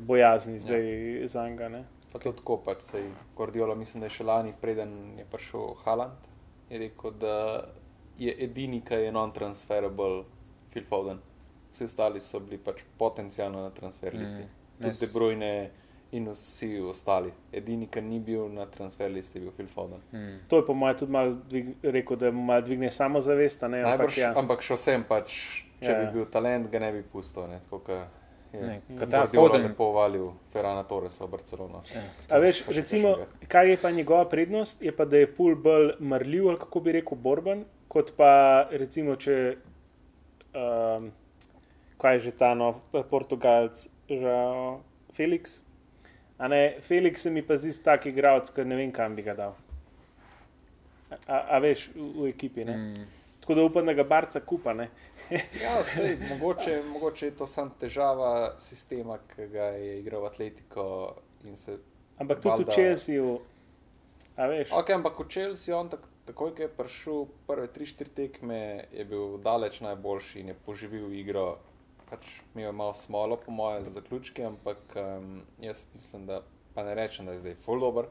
[0.00, 0.86] bojazni zdaj
[1.20, 1.28] ja.
[1.28, 1.68] za njega.
[1.68, 1.84] ne.
[2.12, 5.74] Pa tudi tako, pač se je Guardiola, mislim, da je še lani, preden je prišel
[5.82, 6.30] Haaland,
[6.70, 7.64] je rekel, da
[8.18, 10.22] je edini, ki je non-transferable,
[10.70, 11.18] Phil Foden.
[11.70, 14.36] Vsi ostali so bili pač potencialno na transfer listi.
[14.36, 14.48] Mm.
[14.78, 14.80] Mm.
[14.80, 15.70] Ne Tudi De Bruyne
[16.10, 17.30] in vsi ostali.
[17.52, 20.00] Edini, ki ni bil na transfer listi, je bil Phil Foden.
[20.12, 20.38] Mm.
[20.48, 23.62] To je po mojem tudi malo dvig, rekel, da mu malo dvigne samozavest.
[23.62, 24.32] a ne, Ampak, Najbrž, ja.
[24.34, 25.34] ampak še vsem, pač,
[25.78, 25.98] če Ja.
[25.98, 27.46] bi bil talent, ga ne bi pustil.
[27.46, 27.92] Ne, tako, ke
[28.52, 28.96] je Ne, Mm.
[28.96, 31.82] ka ta Guardiola Foden, lepo valil Ferrana Torresa v Barcelono.
[31.94, 32.00] ja,
[32.30, 36.48] A veš, recimo, kaj je pa njegova prednost, je pa, da je full bolj mrljiv,
[36.48, 38.32] ali kako bi rekel, borben, kot pa
[38.70, 39.56] recimo, če.
[40.54, 41.12] Um,
[41.98, 43.74] kaj je že ta nov Portugalc,
[44.08, 44.34] že
[45.10, 45.60] Felix.
[46.38, 49.34] A ne, Felix se mi pa zdi tak igralec, ki ne vem, kam bi ga
[49.34, 49.54] dal.
[51.26, 52.64] A, a veš, v, v ekipi.
[52.64, 52.76] Ne?
[52.76, 53.06] mm,
[53.40, 54.74] Tako da upam, da ga barca kupa.
[54.74, 54.88] Ne?
[55.62, 61.16] Ja, sej, mogoče, mogoče je to sam težava sistema, ki ga je igral Atletico.
[61.44, 61.76] in Se,
[62.18, 63.40] Ampak tudi v Valjda- Čelsiju,
[64.36, 64.70] a veš.
[64.70, 69.36] okay, ampak v Chelsea, on tak, takoj, ko je prišel prve 3-4 tekme, je bil
[69.38, 71.58] daleč najboljši in je poživil igro.
[72.10, 76.42] Pač imel je malo smolo, po mojem, za zaključke, ampak um, jaz mislim, da
[76.74, 78.06] pa ne rečem, da je zdaj full dober.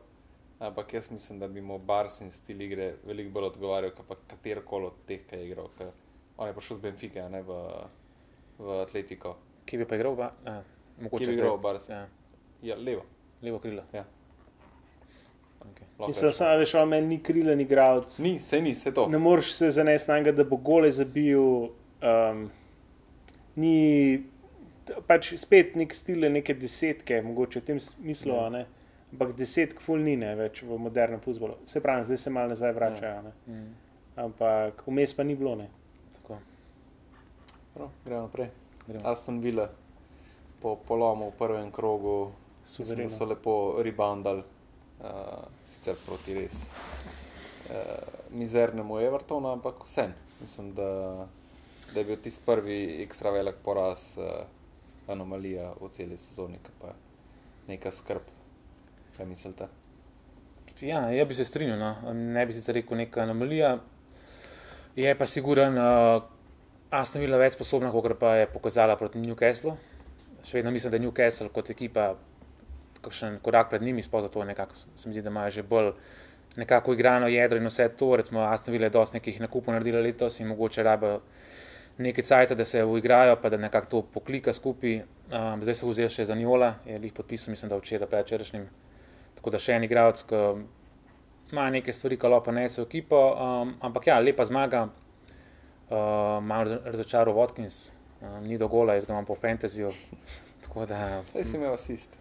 [0.60, 4.86] Ampak jaz mislim, da bi mu Barsin stil igre veliko bolj odgovarjal, kot pa katerkoli
[4.86, 5.69] od teh, ki je igral.
[6.38, 7.57] On je prišel z Benfica, a ne v,
[8.60, 9.36] v Atletico.
[9.65, 10.62] ki bi pa igral, ba, a,
[11.01, 11.91] mogoče bi igral v Barsi.
[11.91, 12.07] Ja,
[12.62, 13.03] Ja, levo.
[13.41, 13.83] levo krilo.
[13.93, 14.05] Ja.
[15.60, 16.07] Okay.
[16.07, 18.17] Mislim, da veš, on meni ni krilen igralec.
[18.17, 19.07] Ni, se ni, se to.
[19.07, 21.41] Ne moreš se zanesti na njega, da bo gole zabil.
[21.41, 22.49] Um,
[23.58, 24.24] ni
[25.08, 28.43] pač spet nek stil, neke desetke, mogoče v tem smislu, Ja.
[28.43, 28.50] ja.
[28.50, 28.65] ne.
[29.12, 31.58] ampak desetk ful ni ne več v modernem futbolu.
[31.65, 33.22] Se pravi, zdaj se malo nazaj vračajo.
[33.22, 33.32] Ne.
[33.48, 33.74] Mm,
[34.17, 35.56] Ampak vmes pa ni bilo.
[35.56, 35.67] Ne.
[36.15, 36.39] tako,
[37.74, 38.50] Prav, gremo naprej.
[38.88, 39.04] gremo.
[39.06, 39.70] Aston Villa
[40.62, 42.32] po polomu v prvem krogu
[42.80, 44.41] mislim, so lepo reboundali,
[45.00, 45.08] uh,
[45.65, 47.76] sicer proti res uh,
[48.32, 50.13] mizernemu Evertonu, ampak vsem.
[50.41, 51.28] Mislim, da,
[51.93, 54.45] da je bil tisti prvi ekstra velik poraz, uh,
[55.08, 58.23] anomalija v celi sezoni, ki pa je neka skrb.
[59.17, 59.67] Kaj mislite?
[60.82, 62.13] Ja, jaz bi se strinjal, no.
[62.13, 63.78] ne bi sicer rekel neka anomalija.
[64.95, 66.23] Je pa siguren, uh,
[66.91, 69.76] Aston Villa več sposobna, kot pa je pokazala proti Newcastlu.
[70.45, 72.13] Še vedno mislim, da Newcastle kot ekipa
[73.04, 75.91] kakšen korak pred njimi, sploh zato nekako, se mi zdi, da imajo že bolj
[76.58, 78.15] nekako igrano jedro in vse to.
[78.15, 81.19] Recimo Aston Villa je dosti nekih nakupov naredila letos in mogoče rabijo
[81.97, 84.99] nekaj cajta, da se uigrajo, pa da nekako to poklika skupaj.
[85.27, 88.67] Um, zdaj se vzel še za Njola, je jih podpisal, mislim, da včeraj, predvčerajšnjim.
[89.36, 90.41] Tako da še en igralec, ki
[91.51, 93.19] ima neke stvari, ki lahko nese v ekipo.
[93.33, 94.86] Um, ampak ja, lepa zmaga,
[95.89, 95.97] uh,
[96.43, 97.89] malo razočaral Watkins,
[98.21, 99.91] um, ni do gola, jaz ga imam po fantasyju.
[100.67, 102.17] Tako da, Zdaj si imel asist.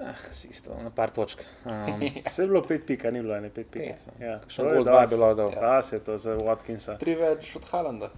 [0.00, 1.40] ah, si isto, na par točk.
[1.64, 3.82] Um, Vse je bilo pet pika, ni bilo ene pet pik.
[3.82, 4.26] Pet, no.
[4.26, 5.52] Ja, Še gol dva je bilo dol.
[5.54, 6.96] Ja, se je to za Watkinsa.
[6.98, 8.10] Tri več od Halanda.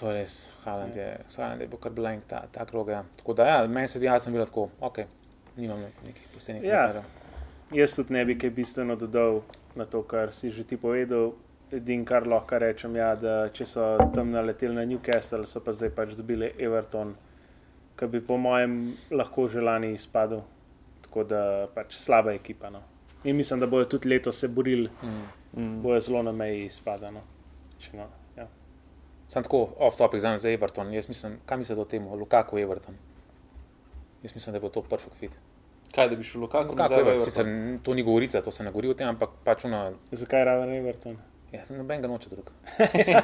[0.00, 0.34] To je res,
[0.64, 1.06] Haaland je,
[1.36, 2.88] Haaland je bil kar blank, ta, ta krog.
[2.88, 3.04] Ja.
[3.16, 4.98] Tako da, ja, meni se da sem bil tako, ok,
[5.56, 6.80] nimam nekih posebnih Ja.
[6.80, 7.04] komentarjev.
[7.72, 9.40] Jaz tudi ne bi kaj bistveno dodal
[9.76, 11.32] na to, kar si že ti povedal.
[11.72, 15.90] Edino, kar lahko rečem, je, da če so tam naleteli na Newcastle, so pa zdaj
[15.90, 17.10] pač dobili Everton,
[17.96, 20.40] ki bi po mojem lahko že lani izpadel.
[21.02, 22.70] Tako da pač slaba ekipa.
[22.70, 22.80] No.
[23.24, 25.22] In mislim, da bodo tudi letos se borili, Mm.
[25.56, 25.82] Mm.
[25.82, 27.10] bojo zelo na meji izpada.
[27.10, 27.20] No.
[27.78, 28.08] Če No, ja.
[29.28, 30.92] Sam tako off-topic za, za Everton.
[30.94, 32.94] Jaz mislim, kaj misliš o tem, Lukaku Everton?
[34.22, 35.32] Jaz mislim, da bo to perfect fit.
[35.94, 37.46] Kaj, da bi šel Lukaku Lukaku Everton, sicer
[37.82, 41.18] to ni govorica, to se ne govori o tem, ampak pač ono, Zakaj raven Everton?
[41.52, 42.50] ja, noben ga noče drug.
[43.08, 43.22] ja,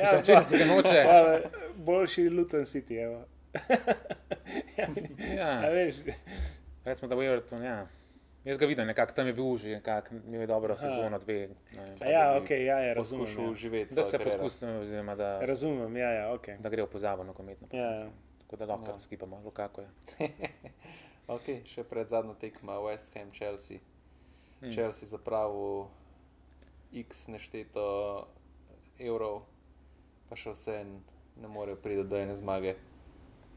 [0.00, 1.04] Mislim, če se ga noče.
[1.08, 1.38] pa,
[1.76, 3.04] boljši Luton City.
[3.04, 3.24] Evo.
[4.78, 4.88] ja,
[5.36, 5.96] Ja, veš,
[6.84, 7.86] recimo, da bo Everton, ja.
[8.46, 10.80] Jaz ga vidim, nekako tam je bil že, nekako imel je dobro Aha.
[10.80, 11.48] sezono, dve.
[12.00, 13.24] ne ja, ok, ja, ja, razumem.
[13.24, 13.54] Poskušal Ja.
[13.54, 13.94] živeti.
[13.94, 16.46] Da se poskusim, oziroma da, Razumem, ja, ja, ok.
[16.58, 17.68] da gre v pozabo nogometno.
[17.72, 18.06] Ja, ja.
[18.40, 19.00] Tako da lahko Ja.
[19.00, 19.88] skipamo, Lukaku je.
[21.28, 23.78] Ok, še pred zadnjo tekmo West Ham Chelsea.
[24.60, 24.70] Hmm.
[24.70, 25.88] Chelsea zapravil
[26.94, 28.26] x nešteto
[28.96, 29.42] evrov,
[30.30, 30.76] pa še vse
[31.36, 32.76] ne morejo priti do ene zmage.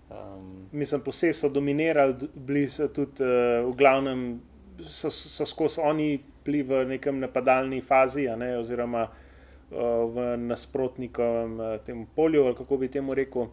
[0.10, 3.30] Um, Mislim, posebej so dominirali, bili so tudi uh,
[3.64, 4.42] v glavnem,
[4.88, 9.78] so, so skozi oni bili v nekem napadalni fazi, ne, oziroma uh,
[10.14, 13.50] v nasprotnikovem uh, tem polju, ali kako bi temu rekel.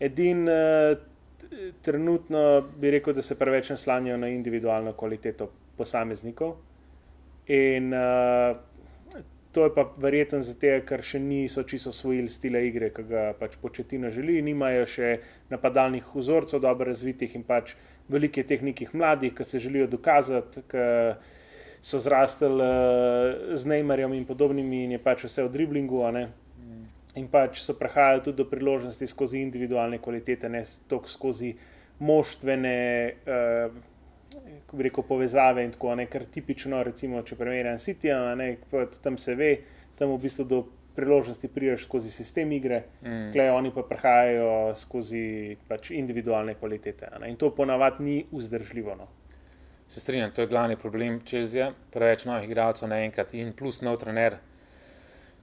[0.00, 0.98] Edin uh,
[1.82, 6.56] trenutno bi rekel, da se preveč naslanjajo na individualno kvaliteto posameznikov.
[7.46, 8.56] In uh,
[9.52, 13.58] to je pa verjetno zato, ker še niso čisto osvojili stila igre, ki ga pač
[13.60, 15.10] početina želi, nimajo še
[15.52, 17.74] napadalnih vzorcev dobro razvitih in pač
[18.12, 20.86] veliko je teh nekih mladih, ki se želijo dokazati, ki
[21.82, 26.04] so zrastli uh, z Neymarjem in podobnimi in je pač vse v driblingu.
[26.12, 26.28] ne.
[27.16, 31.54] In pač so prihajali tudi do priložnosti skozi individualne kvalitete, ne toliko skozi
[31.98, 32.76] moštvene,
[33.26, 33.74] uh,
[34.72, 36.08] bi rekel, povezave in tako naprej.
[36.12, 38.56] Ker tipično, recimo, če primerjam City, ne,
[39.02, 39.56] tam se ve,
[39.98, 40.62] tam v bistvu do
[40.94, 43.32] priložnosti priješ skozi sistem igre, Mm.
[43.32, 45.22] Klej, oni pa prihajajo skozi
[45.68, 47.08] pač individualne kvalitete.
[47.20, 47.30] ne.
[47.30, 48.94] In to ponavadi ni vzdržljivo.
[48.96, 49.08] No.
[49.88, 54.36] Se strinjam, to je glavni problem Čezija, preveč novih igralcev naenkrat in plus nov trener,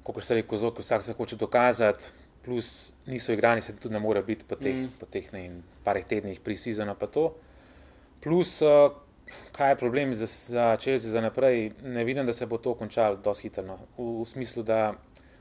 [0.04, 2.04] kot se reče, zelo vsak se hoče dokazati,
[2.42, 2.70] plus
[3.06, 4.88] niso igrani, se tudi ne more biti po teh, Mm.
[5.00, 5.50] po teh ne,
[5.84, 7.36] parih tednih pre-seasona pa to.
[8.20, 8.92] Plus, uh,
[9.52, 13.16] kaj je problem za, za Čezija za naprej, ne vidim, da se bo to končalo
[13.18, 13.64] dosti hitro.
[13.64, 13.78] no.
[13.98, 14.94] V, v smislu, da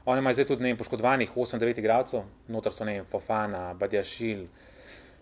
[0.08, 4.46] oni imajo zdaj tudi ne poškodovanih 8-9 igralcev, notor so ne Fofana, Badjašil,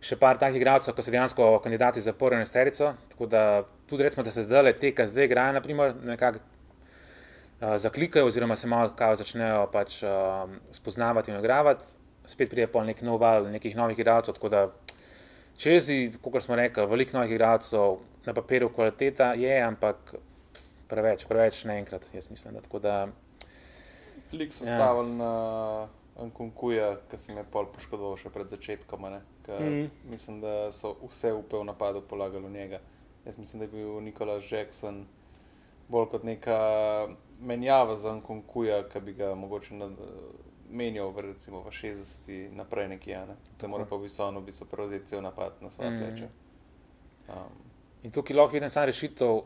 [0.00, 2.92] še par takih igralcev, ki so dejansko kandidati za prvo nesterico.
[3.10, 3.42] Tako da
[3.90, 8.70] tudi recimo, da se zdaj te, ki zdaj igrajo, naprimer, nekako uh, zaklikajo, oziroma se
[8.70, 11.84] malo kao začnejo pač, uh, spoznavati in igravati,
[12.30, 14.38] spet pride pa nek nov val nekih novih igralcev.
[14.38, 14.64] Tako da
[15.58, 20.14] čezi, kot smo rekli, veliko novih igralcev, na papirju kvaliteta je, ampak
[20.86, 22.54] preveč, preveč naenkrat, jaz mislim.
[22.54, 22.96] Da, tako da,
[24.32, 24.68] Lik so Ja.
[24.68, 29.02] stavili na Ankunkuja, ki se mi je pol poškodoval še pred začetkom.
[29.42, 29.90] ke Mhm.
[30.04, 32.80] Mislim, da so vse upe v napadu polagali v njega.
[33.24, 35.06] Jaz mislim, da je bil Nikolaš Jackson
[35.88, 36.58] bolj kot neka
[37.40, 39.74] menjava za Ankunkuja, ki bi ga mogoče
[40.68, 43.18] menjal v, recimo, v 60 naprej nekje.
[43.18, 43.36] Ne.
[43.56, 45.98] Zdaj mora pa v Visonu bi se prevzeti cel napad na svoje Mhm.
[46.00, 46.28] pleče.
[47.28, 47.52] Um,
[48.02, 49.42] In tukaj lahko vidim samo rešitev, mm,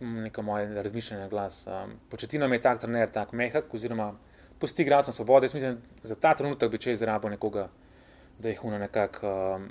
[0.00, 1.66] neko moje razmišljanje na glas.
[1.66, 4.14] Um, Početino mi je tak trener, tak mehak, oziroma
[4.58, 5.44] pusti igralcem svobode.
[5.44, 7.68] Jaz mislim, za ta trenutek bi če izrabil nekoga,
[8.38, 9.68] da jih uno nekako, um,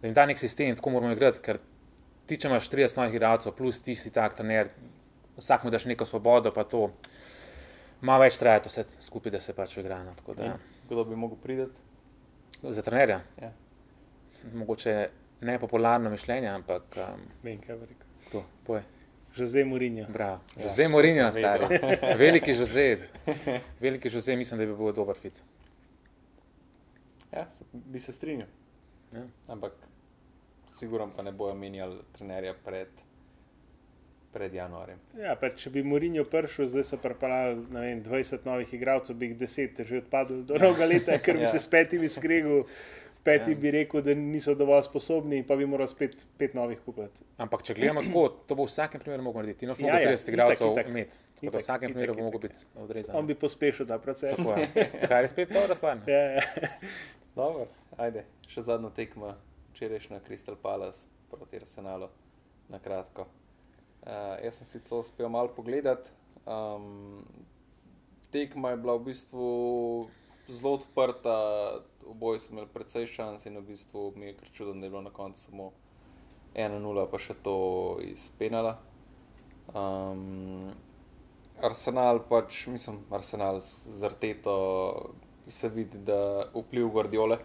[0.00, 1.58] da jim da nek sistem, tako moramo igrati, ker
[2.26, 4.68] ti, če imaš 30 novih igralcev, plus ti si tak trener,
[5.36, 6.90] vsak mu daš neko svobodo, pa to
[8.02, 10.02] malo več traja, to vse skupaj, da se pač igra.
[10.04, 11.88] No, tako da, in kdo bi mogel priti?
[12.62, 13.48] za trenerja, Ja.
[14.54, 15.08] mogoče
[15.40, 18.06] ne popularno mišljenje, ampak um, Vem, kaj bi rekel.
[18.32, 18.82] to, poj.
[19.32, 20.06] Že zdaj Murinjo.
[20.12, 20.40] Bravo.
[20.56, 21.64] Ja, Jose Mourinho, stari.
[22.22, 22.98] Veliki Jose.
[23.80, 25.32] Veliki Jose, mislim, da bi bil dober fit.
[27.32, 28.48] Ja, se, bi se strinjal.
[29.12, 29.22] Ja.
[29.48, 29.72] Ampak,
[30.70, 32.88] siguran pa ne bojo menjali trenerja pred,
[34.32, 34.98] pred januarjem.
[35.20, 39.30] Ja, pa če bi Murinjo prišel, zdaj so pripeljali ne vem, 20 novih igralcev, bi
[39.30, 41.52] jih 10 že odpadlo do novega leta, ker bi Ja.
[41.54, 42.64] se s petimi skregal
[43.22, 43.56] peti Ja.
[43.56, 47.24] bi rekel, da niso dovolj sposobni, pa bi moral spet pet novih kupiti.
[47.38, 49.60] Ampak če gledamo tako, to bo v vsakem primeru mogel narediti.
[49.60, 51.12] Ti noč Ja, mogel ja, 30 itak, igralcev imeti.
[51.12, 52.24] Tako da Itak, v vsakem itak, primeru bo itak.
[52.24, 53.16] mogel biti odrezan.
[53.16, 54.36] On bi pospešil ta proces.
[54.36, 54.86] Tako je.
[55.08, 55.98] Kaj je spet dobra stvar?
[56.08, 56.42] Ja, ja.
[57.34, 59.36] Dobro, ajde, še zadnja tekma,
[59.72, 62.08] včerajšnja Crystal Palace proti Arsenalu,
[62.68, 63.24] na kratko.
[64.02, 64.10] Uh,
[64.42, 66.10] jaz sem si to uspel malo pogledati.
[66.44, 67.22] Um,
[68.30, 69.46] tekma je bila v bistvu
[70.52, 71.36] zelo odprta,
[72.06, 75.02] oboji so imeli precej šans in v bistvu mi je kar čudno, da je bilo
[75.02, 75.70] na koncu samo
[76.54, 77.56] 1-0, pa še to
[78.04, 78.76] iz penala.
[79.72, 80.72] Um,
[81.62, 84.56] Arsenal pač, mislim, Arsenal z Arteto
[85.46, 87.38] se vidi, da vpliv Guardiole,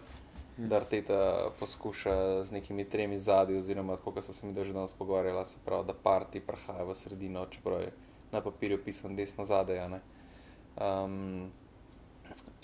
[0.56, 5.46] da Arteta poskuša z nekimi tremi zadnji, oziroma kako so se mi že danes pogovarjali,
[5.46, 7.92] se pravi, da parti prahaja v sredino, čeprav je
[8.32, 10.00] na papirju pisan desno zadaj.
[10.76, 11.50] Um,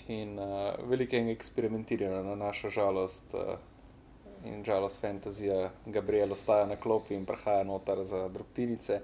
[0.07, 3.33] in uh, veliko je eksperimentirano na našo žalost.
[3.33, 3.59] Uh,
[4.45, 8.99] In žalost fantazija, Gabriel ostaja na klopi in prahaja noter za drobtinice.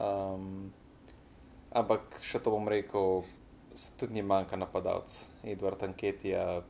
[0.00, 0.70] Um,
[1.74, 3.24] ampak še to bom rekel,
[3.98, 5.16] tudi njim manjka napadalec.
[5.42, 6.62] Edward Anketija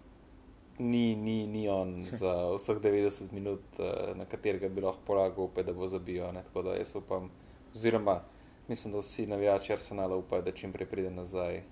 [0.78, 5.68] ni, ni, ni on za vseh 90 minut, eh, na katerega bi lahko polagal upaj,
[5.68, 6.24] da bo zabil.
[6.24, 6.42] a ne.
[6.48, 7.30] Tako da jaz upam,
[7.74, 8.22] oziroma
[8.68, 11.62] mislim, da vsi navijači Arsenala upajo, da čim prej pride nazaj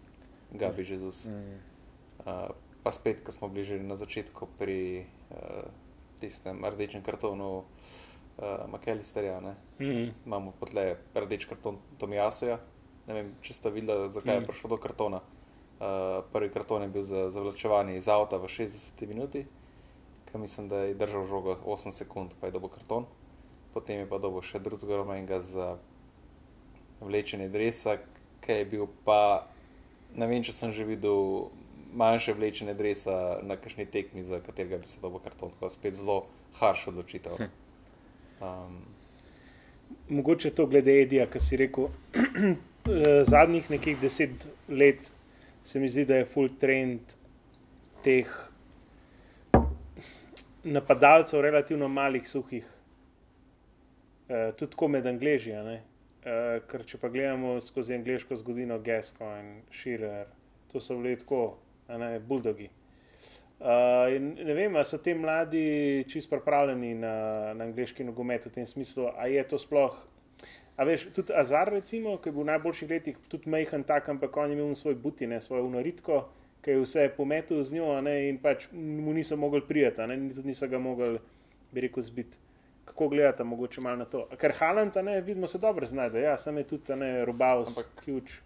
[0.51, 1.25] Gabi Jezus.
[1.27, 1.70] Mm.
[2.31, 2.51] Uh,
[2.83, 5.67] pa spet, ko smo bili že na začetku pri uh,
[6.19, 7.65] tistem rdečem kartonu uh,
[8.67, 10.05] McAllisterja, ne, Mhm.
[10.27, 12.59] imamo potle rdeč karton Tomijasuja.
[13.07, 14.47] Ne vem, če ste videli, zakaj je Mm.
[14.47, 15.21] prišlo do kartona.
[15.81, 15.87] Uh,
[16.31, 19.47] prvi karton je bil za zavlačevanje iz avta v 60 minuti,
[20.25, 23.07] ki mislim, da je držal žogo 8 sekund, pa je dobil karton.
[23.73, 25.79] Potem je pa dobil še drugega rumenega za
[27.01, 27.97] vlečenje dresa,
[28.41, 29.47] ki je bil pa,
[30.15, 31.49] ne vem, če sem že videl
[31.95, 35.51] manjše vlečenje dresa na kakšni tekmi, za katerega bi se dobil karton.
[35.51, 36.27] Tako da spet zelo
[36.61, 37.33] harš odločitev.
[38.41, 38.79] Um,
[40.09, 45.11] Mogoče to glede Edija, ki si rekel, eh, zadnjih nekih deset let
[45.65, 47.15] se mi zdi, da je full trend
[48.05, 48.31] teh
[50.65, 52.67] napadalcev, relativno malih, suhih,
[54.29, 55.53] eh, tudi tako med Angleži.
[55.53, 55.83] a ne.
[56.21, 60.27] Eh, ker če pa gledamo skozi angliško zgodovino, Gesko in Širer,
[60.69, 61.57] to so bili tako,
[61.99, 62.71] ne buldogi.
[63.61, 63.67] Uh,
[64.45, 67.15] ne vem, ali so ti mladi čist pripravljeni na,
[67.55, 69.99] na angliški nogomet v tem smislu, ali je to sploh.
[70.81, 74.37] A veš, tudi Azar, recimo, ki je bil v najboljših letih, tudi majhen tak, ampak
[74.41, 76.23] on je imel svoj butine, svojo unoritko,
[76.65, 80.55] ki je vse pometel z njo, ne, in pač mu niso mogli prijeti, ne, tudi
[80.55, 81.21] niso ga mogli,
[81.73, 82.41] bi rekel, zbiti.
[82.89, 84.25] Kako gledate, mogoče malo na to?
[84.41, 88.41] Ker Haland, ne, vidimo, se dobro znajde, ja, sam je tudi, ne, robal, Ampak- huge.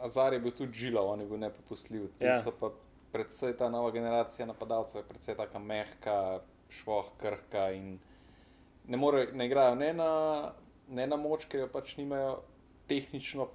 [0.00, 2.08] Azar je bil tudi žilav, on je bil nepopustljiv.
[2.18, 2.42] Ti Ja.
[2.42, 2.70] so pa
[3.12, 7.98] predvsej ta nova generacija napadalcev, je predvsej tako mehka, švoh, krhka in
[8.86, 10.52] ne, more, ne igrajo ne na,
[10.88, 12.40] ne na moč, ker jo pač nimajo
[12.88, 13.48] tehnično,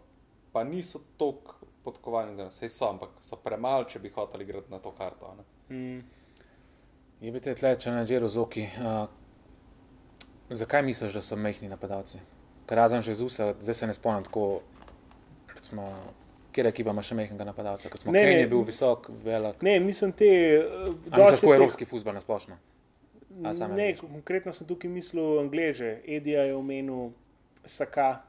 [0.53, 4.79] pa niso tako podkovani, oziroma sej so, ampak so premalo, če bi hoteli igrati na
[4.79, 5.27] to karto.
[5.27, 5.43] a Ne?
[5.75, 6.03] Mm.
[7.21, 8.63] Je bi te tle, če na Džeru zoki.
[8.79, 9.09] Uh,
[10.49, 12.19] zakaj misliš, da so mehni napadalci?
[12.65, 14.61] Ker razen Jezusa, zdaj se ne spomnim tako,
[15.55, 15.89] recimo,
[16.59, 18.41] kjer ekipa ima še mehnega napadalca, ker smo Ne, Kane ne.
[18.41, 19.61] je bil visok, velik.
[19.61, 20.25] Ne, mislim, te.
[20.25, 20.63] eh,
[21.07, 22.57] A tako teh- evropski futbol na splošno?
[23.39, 24.07] A Ne, angleški?
[24.07, 27.11] konkretno sem tukaj mislil Angleže, Edija je omenil
[27.65, 28.21] Saka.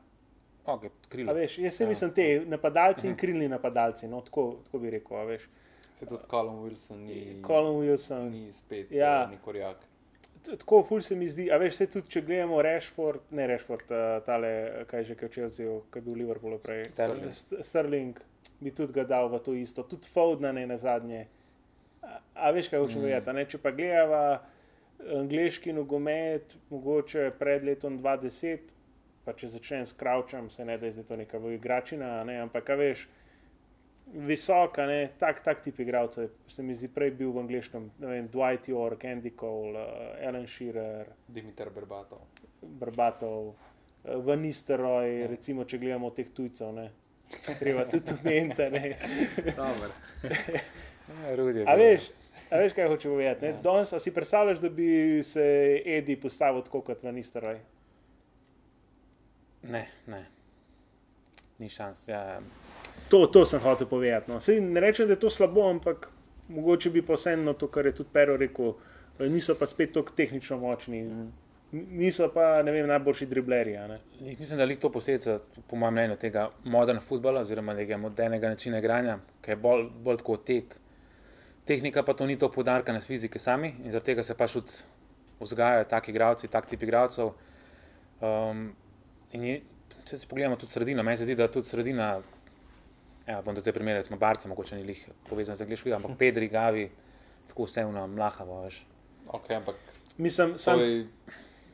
[0.64, 1.34] Okay, A krilo.
[1.34, 1.88] veš, jaz sem Ja.
[1.88, 5.16] mislim te napadalci in krilni napadalci, no, tako, tako bi rekel.
[5.16, 5.48] a Veš.
[5.94, 8.30] Se tudi Callum Wilson ni, Colin Wilson.
[8.30, 9.06] ni spet, Ja.
[9.12, 9.26] ja.
[9.26, 9.76] ni korjak.
[10.44, 14.22] Tako, ful se mi zdi, a veš, se tudi, če gledamo Rashford, ne Rashford, uh,
[14.24, 14.52] tale,
[14.88, 15.40] kaj že, kaj ki
[15.98, 17.34] je bil v Liverpoolu prej, Sterling.
[17.36, 18.20] St- Sterling,
[18.60, 21.26] bi tudi ga dal v to isto, tudi Foudna ne na zadnje.
[22.00, 23.36] A, a veš, kaj hočem Mm.
[23.36, 24.40] ne, če pa gledava
[25.20, 28.72] angliški nogomet, mogoče pred letom 2010,
[29.24, 32.68] pa če začnem s Kraučem, se ne da je zdaj to neka igračina, ne, ampak
[32.76, 33.08] veš,
[34.14, 38.28] visoka, ne, tak, tak tip igralcev, se mi zdi prej bil v angliškem, ne vem,
[38.28, 42.24] Dwight York, Andy Cole, uh, Alan Shearer, Dimitar Berbatov.
[42.62, 45.26] Brbatov, uh, Van Nistelrooy, Ja.
[45.30, 46.90] recimo, če gledamo teh tujcev, ne.
[47.60, 48.96] Treba tudi omeniti, ne.
[49.56, 49.90] Dobar.
[51.10, 52.04] Ja, Rudi A veš,
[52.54, 53.44] a veš, kaj hoče povedati?
[53.44, 53.50] Ja.
[53.50, 53.62] Ja.
[53.62, 55.42] Danes, a si predstavljaš, da bi se
[55.84, 57.58] Edi postavil tako kot Van Nistelrooy?
[59.62, 60.20] Ne, ne.
[61.58, 62.06] Ni šans.
[62.08, 62.38] Ja.
[63.10, 64.30] To, to sem hotel povedati.
[64.30, 64.40] No.
[64.40, 66.08] Sej ne rečem, da je to slabo, ampak
[66.48, 68.74] mogoče bi pa vseeno to, kar je tudi Pero rekel,
[69.18, 71.00] eh, niso pa spet tako tehnično močni.
[71.00, 71.32] N-
[71.72, 73.76] Niso pa vem, najboljši driblerji.
[74.20, 75.36] Mislim, da je to posledica,
[75.70, 80.16] po mojem mnenju, tega modernega futbola, oziroma tega modernega načina igranja, ki je bolj, bolj
[80.16, 80.74] tako tek.
[81.70, 84.72] tehnika pa to ni to podarka na fizike sami in zaradi tega se pač tudi
[85.40, 87.30] vzgajajo taki igravci, tak tip igralcev.
[88.20, 88.72] Um,
[89.32, 89.60] in je,
[90.04, 92.16] če se pogledamo tudi sredino, meni se zdi, da tudi sredina,
[93.30, 96.48] ja, bom da zdaj primerjal, recimo Barca, mogoče ni lih povezan z angliškim, ampak Pedri,
[96.48, 96.88] Gavi,
[97.48, 98.82] tako vse vna mlahavo, veš.
[99.28, 99.74] Ok, ampak
[100.18, 101.06] Mislim, to sam, je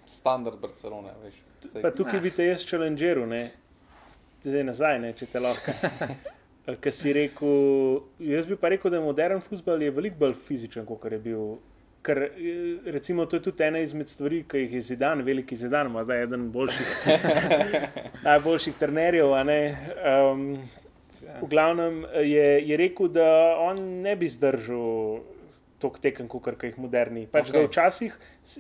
[0.06, 1.42] standard Barcelone, veš.
[1.64, 2.20] Saj- pa tukaj Ne.
[2.20, 3.44] bi te jaz challengeru, ne,
[4.44, 5.72] zdaj nazaj, ne, če te lahko.
[6.80, 7.56] Ker si rekel,
[8.20, 11.56] jaz bi pa rekel, da je modern futbol je veliko bolj fizičen, kot je bil.
[12.02, 12.32] Ker eh,
[12.86, 16.48] recimo, to je tudi ena izmed stvari, ki jih je zidan, veliki zidan, morda eden
[16.52, 16.90] boljših,
[18.26, 19.32] najboljših trenerjev.
[19.32, 19.42] a
[21.26, 25.24] Um, v glavnem je, je rekel, da on ne bi zdržal
[25.78, 27.26] toliko tekem, kot jih moderni.
[27.28, 27.66] Pač, okay.
[27.66, 28.14] včasih,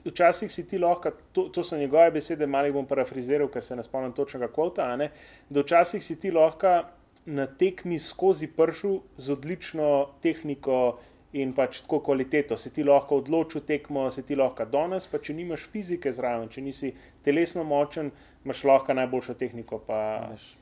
[0.04, 3.84] včasih si ti lahko, to, to so njegove besede, malo bom parafraziral, ker se ne
[3.86, 5.10] spomnim točnega kvota, ne,
[5.48, 6.82] da včasih si ti lahko
[7.26, 9.88] na tekmi skozi pršu z odlično
[10.22, 10.98] tehniko
[11.36, 12.56] in pač tako kvaliteto.
[12.56, 16.62] Si ti lahko odločil tekmo, si ti lahko danes, pa če nimaš fizike zraven, če
[16.62, 16.92] nisi
[17.26, 18.12] telesno močen,
[18.44, 19.82] imaš lahko najboljšo tehniko.
[19.88, 19.98] Pa...
[20.32, 20.54] Veš,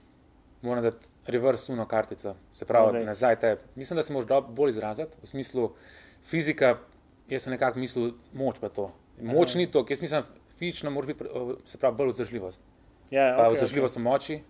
[0.65, 3.05] Moram dati reverse uno kartico, se pravi, daj.
[3.05, 3.57] nazaj te.
[3.77, 5.67] Mislim, da se moraš bolj izraziti, v smislu
[6.25, 6.79] fizika,
[7.29, 8.87] jaz sem nekako mislil, moč pa to.
[9.21, 9.59] Moč Aha.
[9.59, 10.25] ni to, jaz mislim,
[10.59, 12.61] fizično mora biti, eh, se pravi, bolj vzdržljivost.
[13.11, 14.03] Ja, Pa okej, vzdržljivost okay.
[14.03, 14.41] moči,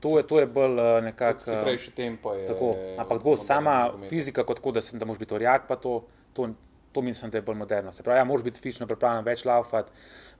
[0.00, 1.50] to je, to je bolj Tudi nekako.
[1.50, 2.46] eh, Hitrejši tempo je.
[2.46, 4.08] Tako, ampak tako, sama nogomet.
[4.10, 6.50] fizika, kot tako, da, sem, da moraš biti orjak, pa to, to,
[6.92, 7.92] to mislim, da je bolj moderno.
[7.92, 9.90] Se pravi, ja, moraš biti fizično pripravljen, več laufati,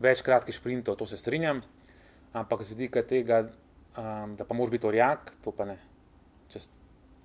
[0.00, 1.62] več kratkih sprintov, to se strinjam,
[2.32, 3.48] ampak z vidika tega,
[3.96, 5.78] um, da pa moraš biti orjak, to pa ne.
[6.52, 6.58] Če,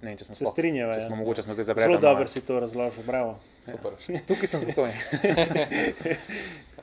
[0.02, 1.08] ne vem, če smo Se strinjava, Če ja.
[1.08, 2.02] smo mogoče smo zdaj Zelo zabrali.
[2.02, 3.40] dobro si to razložil, bravo.
[3.66, 3.98] Super.
[4.28, 4.86] Tukaj sem zato.
[4.86, 4.94] ja.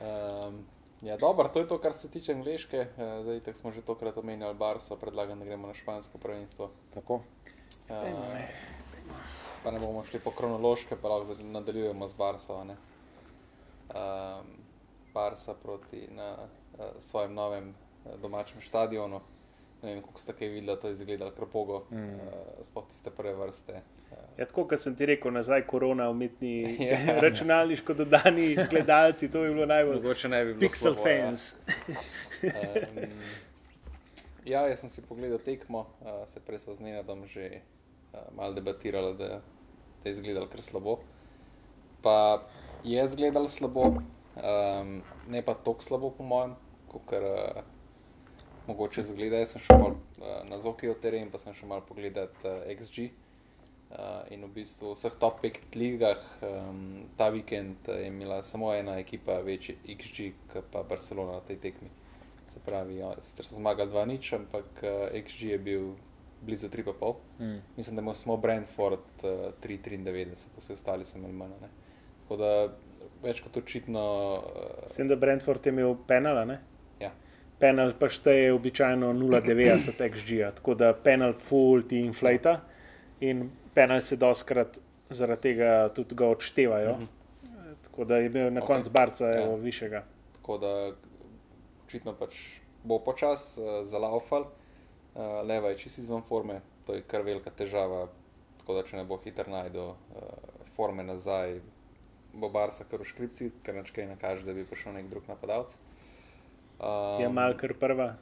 [0.01, 0.65] Um,
[1.01, 2.87] ja, dobro, to je to, kar se tiče angliške.
[2.97, 6.69] Uh, zdaj, tako smo že tokrat omenjali Barso, predlagam, da gremo na špansko prvenstvo.
[6.93, 7.21] Tako.
[7.89, 7.93] Uh,
[9.63, 12.57] pa ne bomo šli po kronološke, pa lahko nadaljujemo z Barso.
[12.57, 12.75] a ne.
[13.95, 14.57] Um,
[15.13, 17.73] Barsa proti na uh, svojem novem
[18.05, 19.21] uh, domačem stadionu.
[19.85, 22.15] Ne vem, kako ste kaj videli, to je izgledalo kropogo, Mm.
[22.15, 22.21] uh,
[22.61, 23.73] sploh tiste prve vrste.
[24.11, 27.19] Uh, Ja, tako kot sem ti rekel, nazaj korona, umetni Ja.
[27.19, 29.95] računalniško dodani gledalci, to je bilo najbolj.
[29.95, 31.21] Mogoče ne bi bilo Pixel slabo, ja.
[31.21, 31.53] fans.
[32.43, 33.09] Um,
[34.45, 37.61] ja, jaz sem si pogledal tekmo, uh, se prej smo z Nenadom že
[38.11, 39.27] uh, malo debatirali, da,
[39.97, 40.99] da je izgledalo kar slabo.
[42.01, 42.43] Pa
[42.83, 44.91] je izgledalo slabo, um,
[45.27, 46.55] ne pa tako slabo, po mojem,
[46.87, 47.63] kot uh,
[48.67, 49.41] mogoče izgleda.
[49.43, 53.09] Jaz sem šel malo, uh, na Zokijo teren, pa sem šel malo pogledat uh, XG.
[53.95, 58.73] Uh, in v bistvu v vseh top 5 ligah um, ta vikend je imela samo
[58.73, 61.89] ena ekipa večji XG, kot pa Barcelona na tej tekmi.
[62.47, 65.93] Se pravi, ja, sicer so zmagali 2-0, ampak uh, XG je bil
[66.41, 67.15] blizu 3,5.
[67.39, 67.61] Mm.
[67.77, 69.29] Mislim, da ima samo Brentford uh,
[69.63, 71.55] 3,93, vsi ostali so imeli manj.
[71.61, 71.69] ne.
[72.23, 72.51] Tako da
[73.23, 74.03] več kot očitno.
[74.33, 76.59] Uh, tem, da Brentford je imel penala, ne?
[77.59, 82.57] Penal pa šteje običajno 0,90 XG, tako da penal full ti inflata
[83.23, 84.79] in penal se doskrat
[85.09, 86.95] zaradi tega tudi ga odštevajo.
[86.97, 87.05] Mhm.
[87.83, 88.67] Tako da je imel na Ok.
[88.67, 89.43] koncu barca Ja.
[89.43, 90.03] evo, višjega.
[90.33, 90.91] Tako da
[91.87, 92.35] očitno pač
[92.83, 98.07] bo počas uh, zalaufal, uh, leva je čisto izven forme, to je kar velika težava.
[98.57, 99.95] Tako da če ne bo hitro najdel uh,
[100.75, 101.59] forme nazaj,
[102.33, 105.23] bo Barca kar v škripci, ker neč kaj ne kaže, da bi prišel nek drug
[105.27, 105.77] napadalec.
[106.79, 108.15] Um, Je mal kar prva.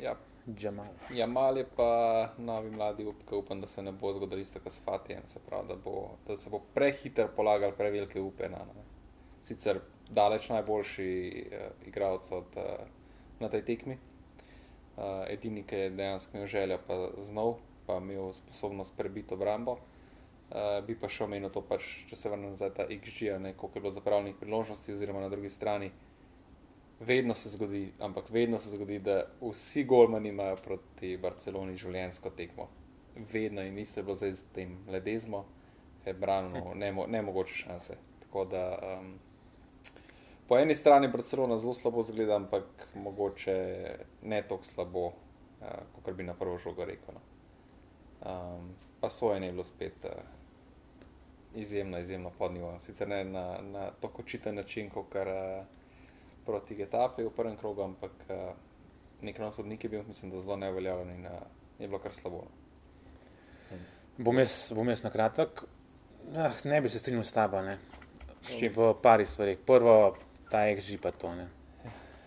[0.00, 0.14] Ja,
[0.54, 0.86] Džamal.
[1.10, 4.72] Jamal je pa novi mladi up, ki upam, da se ne bo zgodilo isto kot
[4.72, 8.84] s Fatijem, se pravi, da, bo, da se bo prehiter polagal prevelike upe na ne.
[9.42, 11.08] Sicer daleč najboljši
[11.46, 12.86] uh, igralec od, uh,
[13.40, 13.98] na tej tekmi.
[14.96, 17.56] Uh, edini, ki je dejansko imel željo, pa znov,
[17.86, 19.80] pa imel sposobnost prebiti obrambo.
[20.46, 23.82] Uh, bi pa še omenil to, pač, če se vrnem za ta XG, koliko je
[23.82, 25.90] bilo zapravljenih priložnosti, oziroma na drugi strani.
[27.00, 32.68] Vedno se zgodi, ampak vedno se zgodi, da vsi golmani imajo proti Barceloni življenjsko tekmo.
[33.32, 35.44] Vedno in isto je bilo zdaj z tem ledezmo,
[36.06, 37.96] je branilo nemo, nemogoče šanse.
[38.20, 39.12] Tako da um,
[40.48, 43.58] po eni strani Barcelona zelo slabo zgleda, ampak mogoče
[44.22, 47.14] ne tako slabo, uh, kot bi na prvo žogo rekel.
[47.14, 47.20] No.
[48.24, 50.10] Um, pa sojenje je bilo spet uh,
[51.54, 52.80] izjemno, izjemno pod nivojem.
[52.80, 55.28] Sicer ne na, na tako očiten način, kot kar.
[55.28, 55.75] Uh,
[56.46, 58.54] proti Getafe v prvem krogu, ampak uh,
[59.20, 61.42] nek nov sodnik je bil, mislim, da zelo neuveljavljen in uh,
[61.78, 62.44] je bilo kar slabo.
[62.46, 63.78] no.
[64.18, 65.62] Bom jaz, bom jaz na kratek.
[66.36, 67.60] Ah, ne bi se strinjal s tabo.
[67.62, 67.78] ne.
[68.46, 68.72] Čim?
[68.76, 69.58] V pari stvarih.
[69.66, 70.16] Prvo,
[70.50, 71.34] ta XG pa to.
[71.34, 71.48] ne.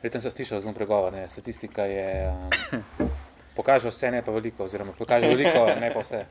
[0.01, 1.13] Verjetno sem slišal zelo pregovor.
[1.13, 1.27] Ne.
[1.27, 2.29] Statistika je.
[2.29, 3.09] Um,
[3.55, 4.63] pokaže vse, ne pa veliko.
[4.63, 6.25] Oziroma, pokaže veliko, ne pa vse.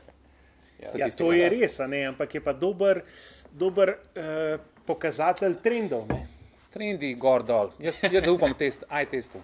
[0.79, 1.17] Ja, statistika.
[1.17, 3.03] to je res, a ne, ampak je pa dober,
[3.51, 4.55] dober uh,
[4.87, 6.07] pokazatelj trendov.
[6.07, 6.38] Ne.
[6.73, 7.71] Trendi gor dol.
[7.81, 9.41] Jaz, jaz zaupam test, iTestu.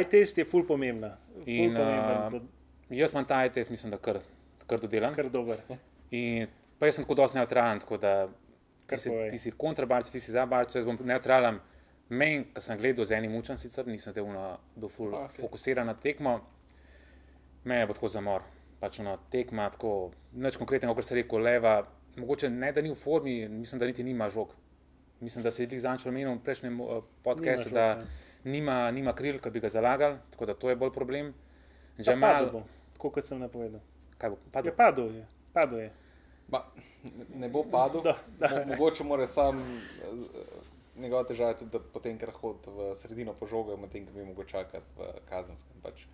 [0.00, 1.16] iTest je ful pomembna.
[1.32, 4.20] Ful In, pomemben, uh, Jaz imam ta iTest, mislim, da kar,
[4.66, 5.14] kar dodelan.
[5.14, 5.62] kar dober.
[6.10, 6.46] In
[6.78, 10.20] pa jaz sem tako dosti neutralen, tako da ti Kar si, ti si kontrabarc, ti
[10.20, 11.58] si za barc, jaz bom neutralen.
[12.08, 14.44] Meni, ki sem gledal z enim učem, sicer nisem zdaj uno
[14.76, 15.24] do ful Okej.
[15.24, 15.40] okay.
[15.40, 16.36] fokusiran na tekmo,
[17.64, 18.44] me bo tako zamor.
[18.78, 21.80] Pač ono tekma, tako nič konkretnega, kot se reče, leva,
[22.16, 24.54] mogoče ne da ni v formi, mislim, da niti nima žog.
[25.20, 26.88] Mislim, da se je Zančo omenil v prejšnjem uh,
[27.22, 28.02] podkastu, žog, da ja.
[28.44, 31.32] nima, nima kril, ki bi ga zalagali, tako da to je bolj problem.
[31.96, 32.62] Pa Jamal, padel bo,
[32.92, 33.80] tako kot sem napovedal.
[34.18, 34.72] kaj bo Je padel?
[34.74, 35.26] padel, je.
[35.52, 35.90] Padel je.
[36.48, 36.60] Ma,
[37.04, 38.02] ne- ne bo padel.
[38.04, 38.48] Da, da.
[38.58, 39.62] Mo, mogoče mora sam,
[40.12, 40.28] z-
[40.96, 44.44] njegova težava je tudi, da potem, ker hodi v sredino požoga, medtem ko bi mogel
[44.44, 45.76] čakati v kazenskem.
[45.82, 46.04] Pač.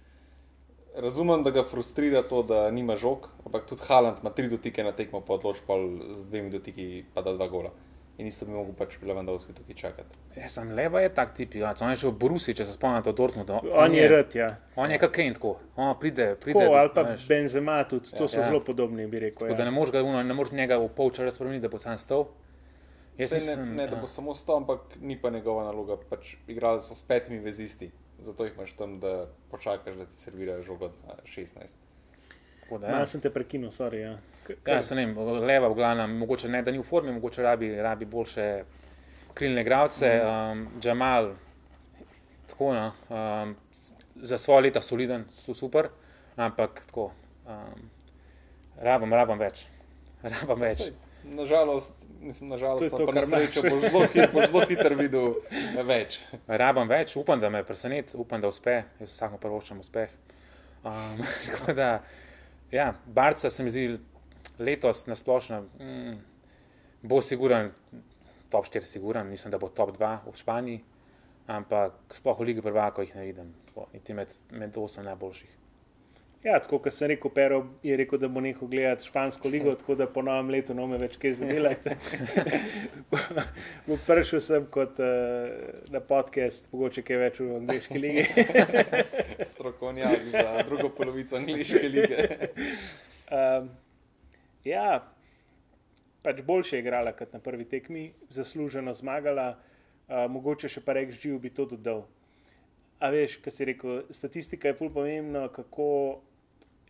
[0.95, 4.93] Razumem, da ga frustrira to, da nima žog, ampak tudi Haaland ima tri dotike na
[4.93, 5.75] tekmo, pa odloč pa
[6.11, 7.71] z dvemi dotiki pa da dva gola.
[8.23, 10.19] In isto bi mogel pač Lewandowski tukaj čakati.
[10.37, 11.73] Ja, sem leva je tak tip, ja.
[11.83, 13.57] on je še v Borusi, če se spomnite od Dortmunda.
[13.75, 14.47] On je rad, ja.
[14.77, 15.57] On je kot Kane, tako.
[15.75, 16.61] On pride, pride.
[16.61, 17.25] Tako, ali pa veš.
[17.27, 18.47] Benzema tudi, to so Ja.
[18.47, 19.43] zelo podobni, bi rekel.
[19.43, 19.71] Tako da Ja.
[19.71, 22.29] ne moreš ga, uno, ne moreš njega v pol časa spremeniti, da bo sam stal.
[23.19, 24.01] Jaz mislim, ne, ne, da ja.
[24.01, 25.99] bo samo sto, ampak ni pa njegova naloga.
[26.09, 30.63] Pač igrali so s petimi vezisti, zato jih imaš tam, da počakaš, da ti servirajo
[30.63, 31.75] žogo na 16.
[32.71, 33.07] Da, Malo ja.
[33.07, 34.01] sem te prekinil, sorry.
[34.01, 34.15] Ja.
[34.43, 37.43] K- Ja, se ne vem, leva v glavnem, mogoče ne, da ni v formi, mogoče
[37.43, 38.65] rabi, rabi boljše
[39.35, 40.09] krilne igralce.
[40.21, 41.33] Um, Džamal,
[42.47, 43.57] tako, no, um,
[44.17, 45.89] za svoje leta soliden, so super,
[46.37, 47.11] ampak tako,
[47.45, 47.89] um,
[48.79, 49.67] rabam, rabam več.
[50.23, 50.79] Rabam več.
[50.79, 50.93] Saj,
[51.25, 54.97] Nažalost, mislim, nažalost, to, to, pa kar na srečo boš zelo, hit- boš zelo hitro
[54.97, 55.29] videl
[55.87, 56.17] več.
[56.49, 60.11] Rabam več, upam, da me preseneti, upam, da uspe, jaz vsakmo prvočam uspeh.
[60.83, 61.89] Um, tako da,
[62.73, 63.99] ja, Barca se mi zdi
[64.59, 66.17] letos na splošno, mm,
[67.03, 67.71] bo siguren,
[68.51, 70.85] top 4 siguren, mislim, da bo top 2 v Španiji,
[71.47, 75.62] ampak sploh v Ligi prvakov jih ne vidim, tako, niti med, med 8 najboljših.
[76.43, 79.95] Ja, tako kot sem rekel, Pero je rekel, da bo nehal gledati špansko ligo, tako
[79.95, 81.95] da po novem letu ne me več kaj zadelajte.
[83.87, 85.53] bo prišel sem kot uh,
[85.95, 88.25] na podcast, mogoče kaj več v angliški ligi.
[89.53, 92.27] Strokovnjak za drugo polovico angliške lige.
[93.39, 93.71] um,
[94.67, 94.89] ja,
[96.27, 101.15] pač boljše je igrala kot na prvi tekmi, zasluženo zmagala, uh, mogoče še pa reč
[101.23, 102.03] živ bi to dodal.
[102.99, 105.87] A veš, kaj si rekel, statistika je fully pomembna, kako,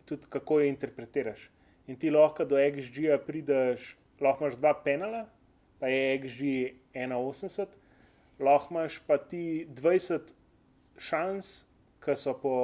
[0.07, 1.51] tudi kako jo interpretiraš.
[1.87, 5.27] In ti lahko do XG-ja prideš, lahko imaš dva penala,
[5.81, 6.51] pa je XG
[6.95, 7.67] 81,
[8.39, 10.35] lahko imaš pa ti 20
[10.99, 11.65] šans,
[12.03, 12.55] ki so po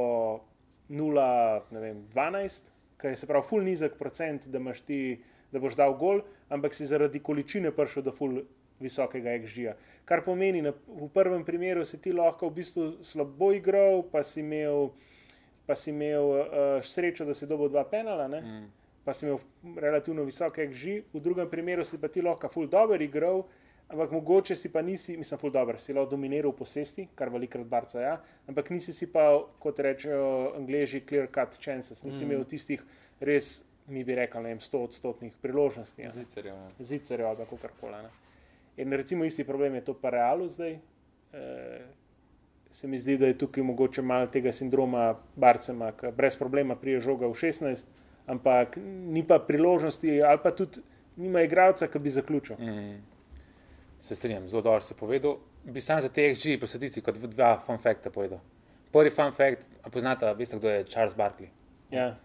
[0.90, 5.18] 0,12, ki je se pravi full nizek procent, da, ti,
[5.52, 8.42] da boš dal gol, ampak si zaradi količine prišel do full
[8.80, 9.74] visokega XG-ja.
[10.08, 14.40] Kar pomeni, na, v prvem primeru si ti lahko v bistvu slabo igral, pa si
[14.40, 14.92] imel,
[15.68, 16.48] pa si imel uh,
[16.82, 18.40] srečo, da si dobil dva penala, ne?
[18.40, 18.66] Mm.
[19.04, 19.38] pa si imel
[19.80, 23.44] relativno visok XG, v drugem primeru si pa ti lahko full dobro igral.
[23.88, 27.64] Ampak mogoče si pa nisi, mislim, full dobro, si lahko dominiral v posesti, kar velikrat
[27.64, 29.30] barca ja, ampak nisi si pa,
[29.64, 32.28] kot rečejo angliži, clear cut chances, nisi mm.
[32.28, 32.84] imel tistih
[33.24, 36.02] res, mi bi rekli, ne vem, 100 odstotnih priložnosti.
[36.02, 36.12] Ja.
[36.12, 36.56] Zicerjev.
[36.56, 36.84] ne.
[36.84, 38.02] Zicerjev ali kako koli.
[38.76, 40.76] In recimo isti problem je to pa realu zdaj.
[41.32, 41.80] E,
[42.70, 47.00] se mi zdi, da je tukaj mogoče malo tega sindroma Barcema, ki brez problema prije
[47.00, 47.84] žoga v 16,
[48.26, 48.76] ampak
[49.08, 50.80] ni pa priložnosti, ali pa tudi
[51.16, 52.56] nima igralca, ki bi zaključil.
[52.56, 53.00] Mm.
[54.00, 55.38] Se strinjam, zelo dobro si povedal.
[55.64, 56.08] Bi sam za
[56.60, 58.38] pa statistiko, dv- dva fun facta povedal.
[58.92, 61.48] Prvi fun fact, a poznate, veste, kdo je Charles Barkley?
[61.90, 62.16] Ja.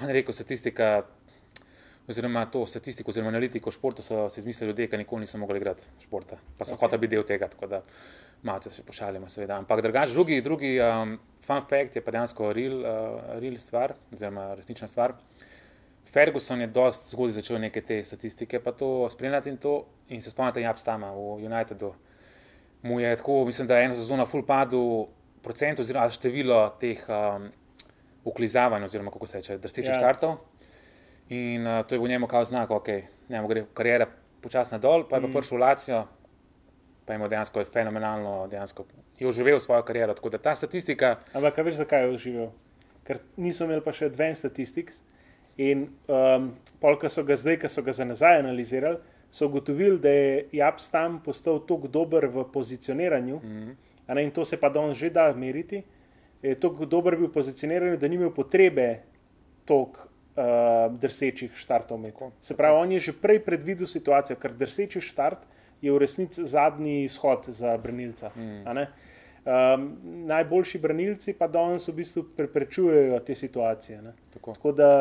[0.00, 1.06] On je rekel, statistika,
[2.08, 5.60] oziroma to statistiko, oziroma analitiko v športu so si izmislili ljudje, ki nikoli niso mogli
[5.60, 6.80] igrati športa, pa so okay.
[6.80, 7.82] hoteli biti del tega, tako da
[8.42, 9.58] malce se pošalimo, seveda.
[9.58, 14.54] Ampak drugač, drugi, drugi um, fun fact je pa dejansko real, uh, real stvar, oziroma
[14.54, 15.14] resnična stvar.
[16.12, 19.84] Ferguson je dosti zgodaj začel neke te statistike, pa to spremljati in to.
[20.08, 21.92] In se spomnite, Jabstama v Unitedu.
[22.82, 25.06] Mu je tako, mislim, da je eno sezono full padel
[25.42, 27.50] procent oziroma število teh um,
[28.24, 29.94] uklizavanj, oziroma kako se reče, drstečih Ja.
[29.94, 30.00] ja.
[30.00, 30.38] štartov.
[31.28, 32.88] In uh, to je v njemu kao znak, ok,
[33.28, 34.06] njemu gre karijera
[34.40, 35.32] počasno dol, pa je pa Mm.
[35.32, 36.06] prišel v Lacijo,
[37.04, 38.84] pa je imel dejansko fenomenalno, dejansko
[39.18, 40.14] je oživel svojo kariero.
[40.14, 42.50] Tako da ta statistika, Ampak a veš, zakaj je oživel?
[43.04, 45.00] Ker niso imeli pa še Advanced Statistics.
[45.58, 48.98] In um, pol, ko so ga zdaj, ko so ga za nazaj analizirali,
[49.30, 53.72] so ugotovili, da je Japs tam postal tako dober v pozicioniranju, mm,
[54.06, 55.82] a ne, in to se pa danes že da meriti,
[56.42, 59.00] je tako dober bil v pozicioniranju, da ni imel potrebe
[59.66, 60.06] toliko
[60.38, 62.30] uh, drsečih štartov imel.
[62.40, 65.42] Se pravi, on je že prej predvidel situacijo, ker drseči štart
[65.82, 68.30] je v resnici zadnji izhod za branilca.
[68.36, 68.86] Mm.
[69.48, 69.84] Um,
[70.26, 74.02] najboljši branilci pa danes v bistvu preprečujejo te situacije.
[74.34, 74.54] Tako.
[74.54, 74.92] Tako da,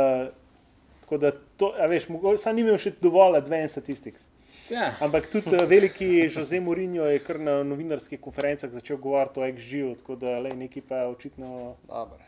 [1.02, 4.30] tako da to, veš, mogoče sam ni imel še dovolj advanced statistics.
[4.70, 4.92] Ja.
[5.00, 9.94] Ampak tudi eh, veliki Jose Mourinho je kar na novinarskih konferencah začel govoriti o XG-u,
[10.02, 11.76] tako da le neki pa očitno.
[11.88, 12.20] Dobro.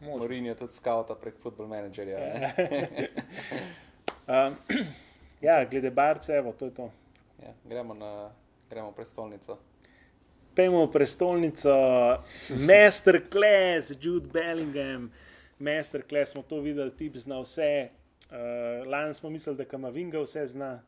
[0.00, 2.18] Morin je tudi skavta prek football menedžerja.
[4.34, 4.56] um,
[5.46, 6.90] ja, glede barce, evo, to je to.
[7.42, 8.30] Ja, gremo na
[8.70, 9.58] gremo v prestolnico.
[10.54, 11.74] Pejmo v prestolnico,
[12.50, 15.10] masterclass, Jude Bellingham,
[15.58, 17.90] masterclass smo to videli, tip zna vse.
[18.30, 20.82] Uh, lani smo mislili, da Kamavinga vse zna,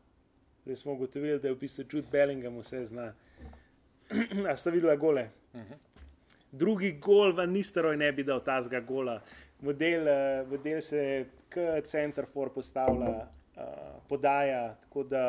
[0.65, 3.13] zdaj smo ugotovili, da je v bistvu Jude Bellingham vse zna.
[4.51, 5.31] A ste videli gole?
[5.55, 5.96] Uh -huh.
[6.57, 9.19] Drugi gol v Nisteroj ne bi dal tazga gola.
[9.61, 10.09] Model,
[10.49, 11.03] model se
[11.53, 13.13] k center for postavlja,
[13.57, 15.25] uh, podaja, tako da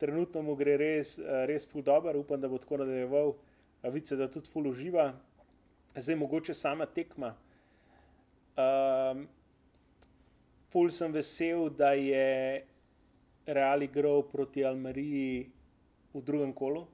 [0.00, 3.34] trenutno mu gre res, uh, res ful dobro, upam, da bo tako nadaljeval.
[3.92, 5.12] Vice, da tudi ful uživa.
[5.96, 7.32] Zdaj mogoče sama tekma.
[8.56, 9.26] Um,
[10.72, 12.64] ful sem vesel, da je
[13.46, 15.46] Real igral proti Almeriji
[16.12, 16.86] v drugem kolu,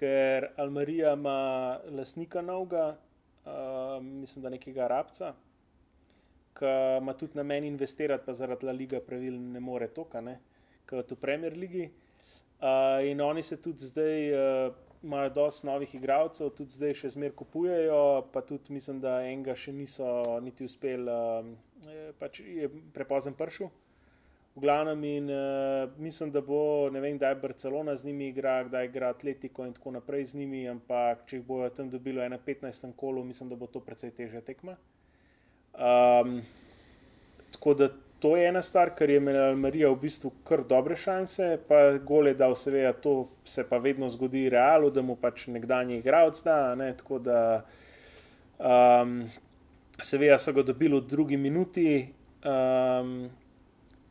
[0.00, 2.96] ker Almerija ima lasnika novega,
[3.44, 5.34] uh, mislim, da nekega arabca,
[6.56, 6.70] ki
[7.00, 10.38] ima tudi na meni investirati, pa zaradi La Liga pravil ne more toka, ne,
[10.88, 11.90] kot v Premier Ligi.
[12.60, 14.72] Uh, in oni se tudi zdaj uh,
[15.02, 18.00] imajo dosti novih igralcev, tudi zdaj še zmeraj kupujejo,
[18.32, 20.10] pa tudi mislim, da enega še niso
[20.44, 23.70] niti uspeli, uh, pač je prepozen pršil.
[24.54, 28.88] V glavnem, in uh, mislim, da bo, ne vem, kdaj Barcelona z njimi igra, kdaj
[28.88, 32.92] igra Atletico in tako naprej z njimi, ampak če jih bojo tam dobili na 15.
[32.96, 34.74] kolu, mislim, da bo to precej težja tekma.
[35.74, 36.40] Um,
[37.52, 37.88] tako da
[38.20, 42.34] to je ena stvar, kar je imela Marija v bistvu kar dobre šanse, pa gole
[42.34, 46.90] da, seveda, to se pa vedno zgodi realu, da mu pač nekdanji igralec da, ne,
[46.96, 47.40] tako da
[48.58, 49.22] um,
[50.02, 52.08] seveda so ga dobili v drugi minuti.
[52.44, 53.30] Um,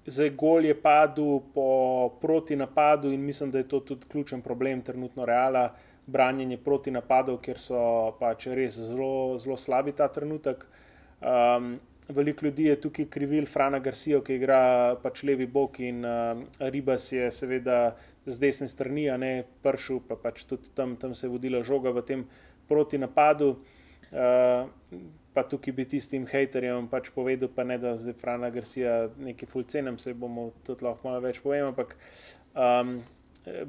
[0.09, 4.81] Zdaj, gol je padel po proti napadu in mislim, da je to tudi ključen problem
[4.81, 5.69] trenutno reala,
[6.07, 7.81] branjenje proti napadov, ker so
[8.19, 10.65] pač res zelo, zelo slabi ta trenutek.
[11.21, 11.75] Um,
[12.09, 14.61] veliko ljudi je tukaj krivil Frana Garcia, ki igra
[15.03, 17.93] pač levi bok in uh, Ribas je seveda
[18.25, 19.33] z desne strani, a ne
[19.63, 22.25] pršil, pa pač tudi tam, tam se je vodila žoga v tem
[22.67, 23.59] proti napadu.
[24.09, 24.65] Uh,
[25.33, 29.99] pa tukaj bi tistim haterjem pač povedal, pa ne da zdaj Frana Garcia nekaj fulcenem,
[30.01, 31.95] se bomo tudi lahko malo več povem, ampak
[32.55, 32.97] um,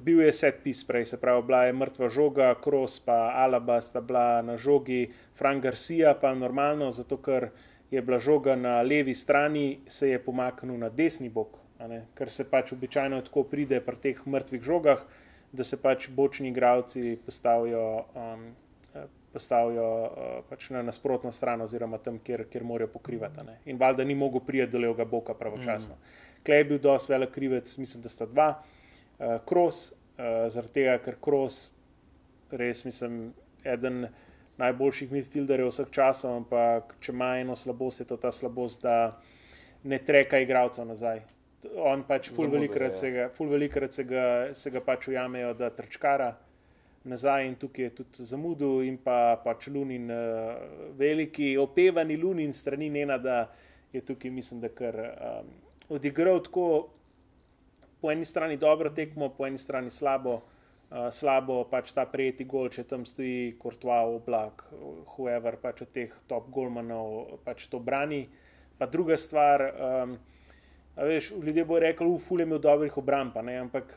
[0.04, 4.00] bil je set pis prej, se pravi, bila je mrtva žoga, Kroos pa Alaba sta
[4.00, 7.50] bila na žogi, Fran Garcia pa normalno, zato ker
[7.90, 11.58] je bila žoga na levi strani, se je pomaknil na desni bok,
[12.14, 15.04] ker se pač običajno tako pride pri teh mrtvih žogah,
[15.52, 18.50] da se pač bočni igravci postavijo um,
[19.32, 23.44] postavijo uh, pač na nasprotno stran, oziroma tam, kjer, kjer morajo pokrivati.
[23.46, 23.58] Ne?
[23.70, 25.94] In valjda ni mogel prijeti do levega boka pravočasno.
[25.94, 26.42] Mm.
[26.46, 28.50] Klej je bil dosti velik krivec, mislim, da sta dva,
[29.46, 31.62] Kros, uh, uh, zaradi tega, ker Kros,
[32.50, 33.30] res mislim,
[33.64, 34.08] eden
[34.60, 39.16] najboljših midfielderjev vseh časov, ampak če ima eno slabost, je to ta slabost, da
[39.88, 41.22] ne treka igralcev nazaj.
[41.80, 44.24] On pač ful velikrat se ga, ful velikrat se ga,
[44.56, 46.34] se ga pač ujamejo, da trčkara
[47.04, 52.90] nazaj in tukaj je tudi zamudil, in pa pač Lunin, uh, veliki, opevani Lunin, strani
[52.90, 53.46] Nena, da
[53.92, 55.52] je tukaj, mislim, da kar um,
[55.88, 56.88] odigral tako
[58.00, 60.40] po eni strani dobro tekmo, po eni strani slabo.
[60.90, 64.64] Uh, slabo pač ta prijeti gol, če tam stoji Kortva, oblak,
[65.14, 68.24] whoever pač od teh top golmanov pač to brani.
[68.78, 70.16] Pa druga stvar, um,
[70.96, 73.94] veš, ljudje bodo rekli, uf, fulje imel dobrih obramb, ampak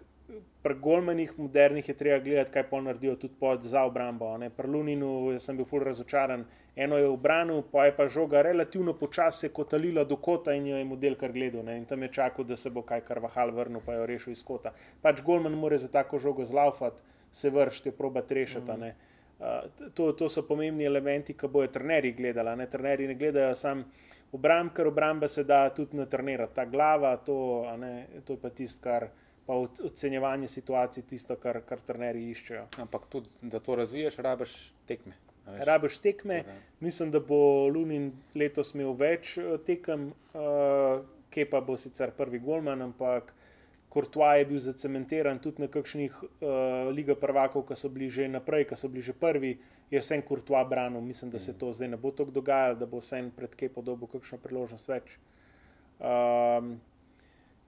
[0.63, 4.31] pri golmenih modernih je treba gledati, kaj pol naredijo tudi pod za obrambo.
[4.57, 6.45] Pri Luninu sem bil ful razočaran.
[6.75, 10.77] Eno je v branu, pa je pa žoga relativno počasi kotalila do kota in jo
[10.77, 11.65] je model kar gledal.
[11.65, 11.77] Ne?
[11.77, 14.73] In tam je čakal, da se bo kaj karvahal vrnil, pa jo rešil iz kota.
[15.01, 16.97] Pač golman mora za tako žogo zlaufati,
[17.31, 18.71] se vršiti, proba rešiti.
[18.71, 18.83] Mm.
[19.39, 22.67] Uh, to, to so pomembni elementi, ki bojo trenerji gledali.
[22.71, 23.83] Trenerji ne gledajo samo
[24.31, 26.55] obramb, ker obramba se da tudi natrenirati.
[26.55, 27.67] Ta glava, to,
[28.25, 29.09] to je pa tisto, kar
[29.45, 32.65] pa ocenjevanje situacij tisto, kar, kar trenerji iščejo.
[32.85, 34.55] Ampak tudi, da to razviješ, rabiš
[34.87, 35.17] tekme.
[35.45, 36.43] Rabiš tekme.
[36.43, 36.59] Torej.
[36.79, 42.39] Mislim, da bo Lunin letos imel več eh, tekem, uh, kje pa bo sicer prvi
[42.39, 43.33] golman, ampak
[43.93, 48.65] Kortva je bil zacementiran tudi na kakšnih uh, Liga prvakov, ki so bili že naprej,
[48.71, 49.51] ki so bili že prvi,
[49.91, 51.01] je vsem Kortva branil.
[51.01, 51.59] Mislim, da se mm.
[51.59, 55.13] to zdaj ne bo tako dogajalo, da bo vsem pred kje podobo kakšno priložnost več.
[55.99, 56.79] Um,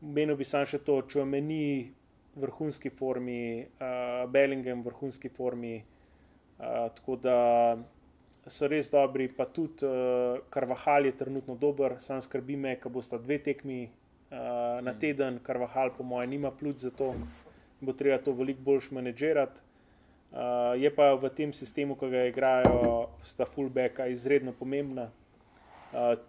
[0.02, 1.92] Menil bi samo še to, če meni
[2.36, 5.78] vrhunski formi, uh, Bellingham v vrhunski formi.
[6.60, 7.38] Uh, tako da
[8.48, 13.18] so res dobri, pa tudi uh, Karvahal je trenutno dober, sam skrbi me, ko bosta
[13.18, 17.14] dve tekmi uh, na teden, Karvahal, po mojem, nima plus za to,
[17.82, 19.64] bo treba to veliko bolj manedžirati.
[20.36, 25.08] Uh, je pa v tem sistemu, ki ga igrajo, sta fullbacka izredno pomembna.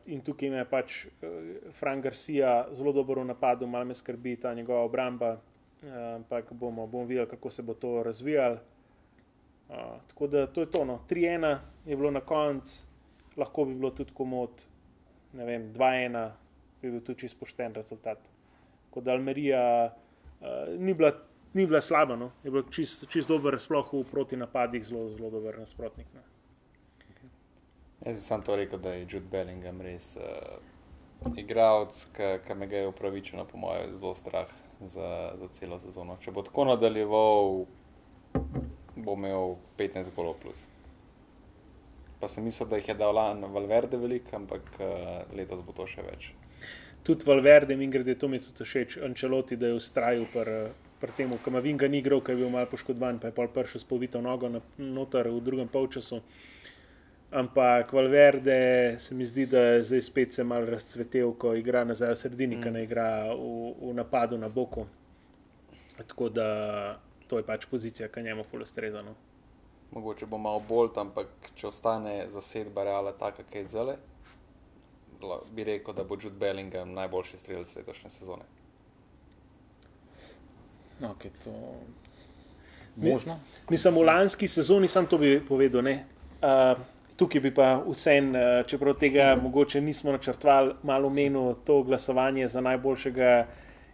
[0.06, 4.54] In tukaj ima pač uh, Frank Garcia zelo dobro v napadu, malo me skrbi ta
[4.54, 8.58] njegova obramba, uh, ampak bomo, bomo videli, kako se bo to razvijalo.
[9.68, 10.84] Uh, tako da to je to.
[10.84, 11.00] No.
[11.10, 11.56] 3-1
[11.86, 12.84] je bilo na koncu,
[13.36, 14.64] lahko bi bilo tudi komod,
[15.32, 16.30] ne vem, 2-1
[16.82, 18.18] bi bil tudi čisto pošten rezultat.
[18.90, 19.90] Kot da Almerija
[20.40, 21.12] uh, ni bila
[21.56, 22.30] ni bila slaba, no.
[22.44, 26.06] je bil čist, čist dober, sploh v proti napadih, zelo, zelo dober nasprotnik.
[26.14, 26.20] No.
[28.06, 32.84] Jaz bi sam to rekel, da je Jude Bellingham res uh, igralec, ki me ga
[32.84, 36.14] je upravičeno, po mojem, zelo strah za, za celo sezono.
[36.22, 37.64] Če bo tako nadaljeval,
[38.96, 40.68] bo imel 15 golov plus.
[42.20, 45.88] Pa sem mislil, da jih je dal na Valverde veliko, ampak uh, letos bo to
[45.90, 46.30] še več.
[47.02, 50.60] Tudi Valverde, mi gre, to mi tudi všeč, Ančeloti, da je ustrajal pri
[51.00, 53.48] pri tem, ko ima Vinga ni igral, ker je bil malo poškodovan, pa je pol
[53.52, 56.22] prišel s povito nogo na, noter v drugem polčasu.
[57.36, 62.14] Ampak Valverde se mi zdi, da je zdaj spet se mal razcvetel, ko igra nazaj
[62.14, 62.62] v sredini, mm.
[62.62, 64.86] ki ne igra v, v napadu na boku.
[65.98, 66.46] Tako da
[67.28, 69.02] to je pač pozicija, ki njemu fully streza.
[69.02, 69.12] No.
[69.92, 73.98] Mogoče bo malo bolj, ampak če ostane zasedba reala taka, kaj je zale,
[75.52, 78.48] bi rekel, da bo Jude Bellingham najboljši strelec letošnje sezone.
[81.00, 81.52] No, okay, to
[82.96, 83.40] možno.
[83.68, 85.84] Mislim, v lanski sezoni sem to bi povedal.
[85.84, 92.48] Uh, tukaj bi pa vsem, uh, čeprav tega mogoče nismo načrtovali, malo menil to glasovanje
[92.48, 93.46] za najboljšega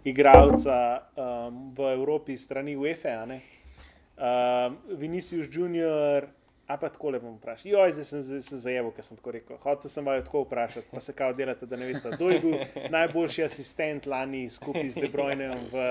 [0.05, 0.79] igralca
[1.17, 3.27] um, v Evropi, strani UEFA.
[3.27, 6.27] Uh, Vinicius Junior.
[6.67, 7.69] A pa tako le bom vprašal.
[7.69, 9.57] Jo, zdaj sem, zdaj sem zajeval, ker sem tako rekel.
[9.61, 12.55] Hotel sem vaju tako vprašati, pa se kao delate, da ne veste, kdo je bil
[12.97, 15.83] najboljši asistent lani skupaj z Debrojem v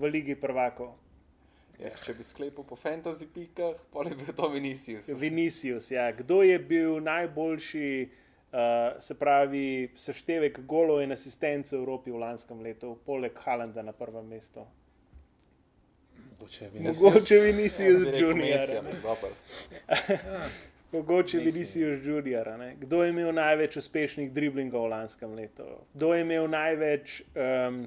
[0.00, 0.96] v Ligi prvakov.
[1.80, 5.08] Ja, če bi sklepal po fantasy pikah, pa je bil to Vinicius.
[5.20, 6.10] Vinicius, ja.
[6.12, 7.86] Kdo je bil najboljši,
[8.52, 13.96] uh, se pravi, seštevek golov in asistence v Evropi v lanskem letu, poleg Halanda na
[13.96, 14.66] prvem mestu?
[16.40, 18.68] Mogoče Vinicius ja, Junior.
[20.92, 22.48] Mogoče Vinicius Junior.
[22.80, 25.68] Kdo je imel največ uspešnih driblingov v lanskem letu?
[25.94, 27.22] Kdo je imel največ.
[27.36, 27.86] Um,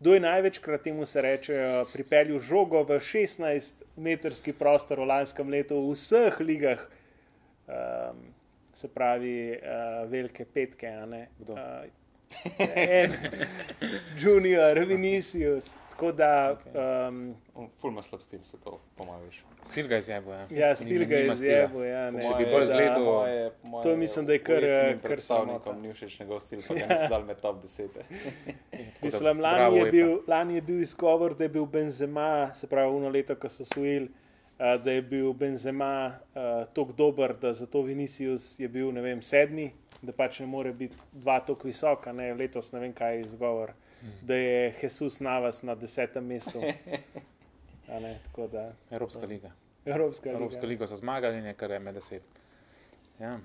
[0.00, 1.54] Kdo je največkrat temu se reče,
[1.92, 6.84] pripeljal žogo v 16-metrski prostor v lanskem letu v vseh ligah,
[7.66, 8.20] um,
[8.74, 11.82] se pravi, uh, velike petke, uh,
[12.58, 13.16] en,
[14.22, 15.74] Junior, Vinicius.
[15.98, 16.56] Tako da.
[16.64, 17.08] Okay.
[17.08, 17.34] Um,
[17.80, 19.44] Fulma slab stil se to pomaviš.
[19.62, 20.32] Stil ga je zjebo.
[20.32, 21.82] Ja, ja stil ga je zjebo.
[21.82, 23.50] Ja, Če bi bolj gledal,
[23.82, 24.66] to mislim, da je kar.
[25.02, 26.88] Kar stavnikom ni všeč njegov stil, pa ga ja.
[26.92, 27.98] nisem dal med top 10.
[29.02, 33.10] mislim, lani je, bil, lani je bil izgovor, da je bil Benzema, se pravi, uno
[33.10, 34.06] leto, ko so svojili.
[34.58, 36.40] Uh, da je bil Benzema uh,
[36.74, 39.72] tako dober, da zato Vinicius je bil vem, sedmi,
[40.02, 43.74] da pač ne more biti dva tako visoka, ne letos ne vem, kaj je izgovor.
[43.74, 43.87] Uh,
[44.22, 46.60] da je Jesus Navas na desetem mestu.
[47.88, 48.18] Ne,
[48.52, 49.50] da, Evropska liga.
[49.84, 52.22] Evropska, Evropska liga so zmagali, nekaj je med deset.
[53.18, 53.38] Ja,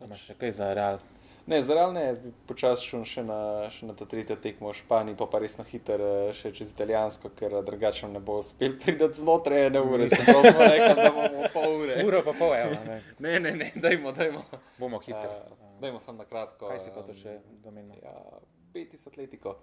[0.00, 1.02] imaš še kaj za real.
[1.46, 3.38] Ne, za real ne, jaz bi počasi šel še na,
[3.74, 7.32] še na to tretjo tekmo v Španiji, pa, pa resno hiter eh, še čez italijansko,
[7.38, 10.06] ker drugače ne bo uspel priti znotraj ene ure.
[10.12, 11.98] Se prav smo rekli, da bomo pol ure.
[12.06, 12.78] Uro pa pol, evo.
[12.86, 14.44] Ne, ne, ne, ne dajmo, dajmo.
[14.78, 15.26] Bomo hitri.
[15.26, 16.70] Uh, dajmo samo na kratko.
[16.70, 17.98] Kaj si pa to še domenil?
[18.06, 18.14] Ja,
[18.72, 19.58] Betis Atletico.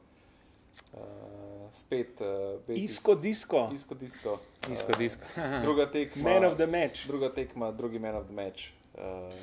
[0.93, 3.69] Uh, spet, uh, isko disko.
[3.73, 4.39] Isko disko.
[4.65, 5.25] Uh, isko disko.
[5.65, 6.23] druga tekma.
[6.23, 7.07] Man of the match.
[7.07, 8.71] Druga tekma, drugi man of the match.
[8.93, 9.33] Uh,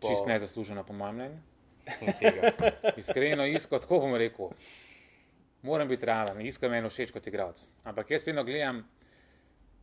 [0.00, 0.08] po...
[0.08, 1.38] Čist ne zaslužena, po mojem mnenju.
[3.00, 4.52] Iskreno, isko, tako bom rekel.
[5.62, 7.64] Moram biti realen, isko meni všeč kot igralec.
[7.88, 8.82] Ampak jaz vedno gledam,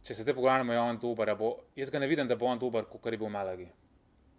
[0.05, 1.33] če se zdaj pogovarjamo, je on dober.
[1.35, 3.67] Bo, jaz ga ne vidim, da bo on dober, kot je bil v Malagi.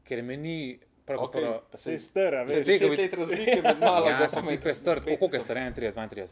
[0.06, 1.40] Ker meni Okay.
[1.40, 4.74] Prav, se je stara, veš, da je to razlika med malo ja, in malo.
[4.74, 6.26] Star, koliko je star, 31, 32?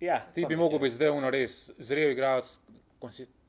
[0.00, 2.58] Ja, ti bi mogel biti zdaj uno res zrel igralec.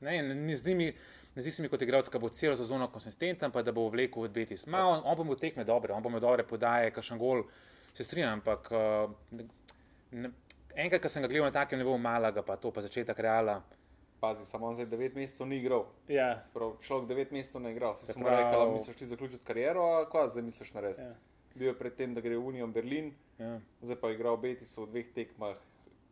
[0.00, 0.92] Ne, ne, z njimi,
[1.34, 4.24] ne zdi se mi kot igralec, ki bo celo sezono konsistenten, pa da bo vlekel
[4.24, 4.64] v Betis.
[4.66, 7.44] Ma, on, on bo imel tekme dobre, on bo imel dobre podaje, kakšen gol,
[7.94, 9.44] se strinjam, ampak uh,
[10.10, 10.32] ne,
[10.74, 13.60] enkrat, ko sem ga gledal na takem nivoju Malaga, pa to pa začetek reala.
[14.20, 15.84] Pazi, samo za 9 mesecev ni igral.
[16.08, 16.42] Ja.
[16.54, 17.94] Prav, človek 9 mesecev ne igral.
[17.96, 21.02] Se pravi, rekel, misliš ti zaključiti kariero, a kaj zdaj misliš narediti?
[21.02, 21.14] Ja.
[21.54, 23.60] bil je predtem, da gre v Union Berlin, Ja.
[23.82, 25.56] zdaj pa je igral Betis v dveh tekmah,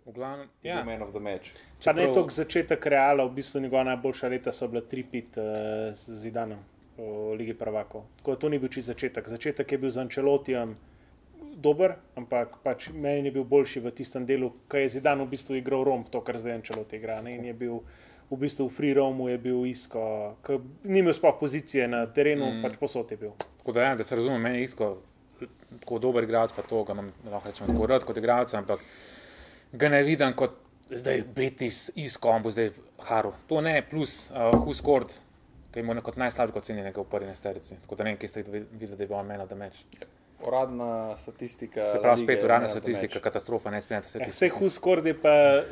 [0.09, 0.79] V glavnem, ja.
[0.79, 0.85] ja.
[0.85, 1.51] man of the match.
[1.85, 6.17] Pa ne toliko začetek Reala, v bistvu njegova najboljša leta so bila 3-5 uh, z
[6.23, 6.59] Zidanom
[6.97, 8.07] v Ligi prvakov.
[8.17, 9.29] Tako da to ni bil čisto začetek.
[9.29, 10.77] Začetek je bil z Ancelotijem
[11.59, 15.59] dober, ampak pač meni je bil boljši v tistem delu, ko je Zidan v bistvu
[15.59, 17.19] igral Rom, to, kar zdaj Anceloti igra.
[17.25, 17.35] Ne?
[17.39, 17.81] In je bil
[18.31, 20.03] v bistvu v Free Romu, je bil isko,
[20.47, 22.63] ki ni imel sploh pozicije na terenu, mm.
[22.63, 23.35] pač posod je bil.
[23.59, 24.91] Tako da, ja, da se razume, meni je isko
[25.81, 28.85] tako dober igralec, pa to ga imam, lahko rečem, tako rad kot igralec, ampak
[29.73, 30.59] ga ne vidim kot
[30.91, 32.71] zdaj Betis, isko, on bo zdaj
[33.09, 33.33] Haru.
[33.49, 35.13] To ne, plus uh, Huskord,
[35.73, 37.77] ki je imel kot najslabši ocenjenega v prvi nesterici.
[37.83, 39.85] Tako da ne vem, kje ste videli, da je bil on man of the match.
[40.41, 41.85] Uradna statistika.
[41.85, 44.31] Se pravi, spet je uradna statistika, katastrofa, ne spremljate Ja, statistike.
[44.49, 45.65] Vse Huskord je pa, eh,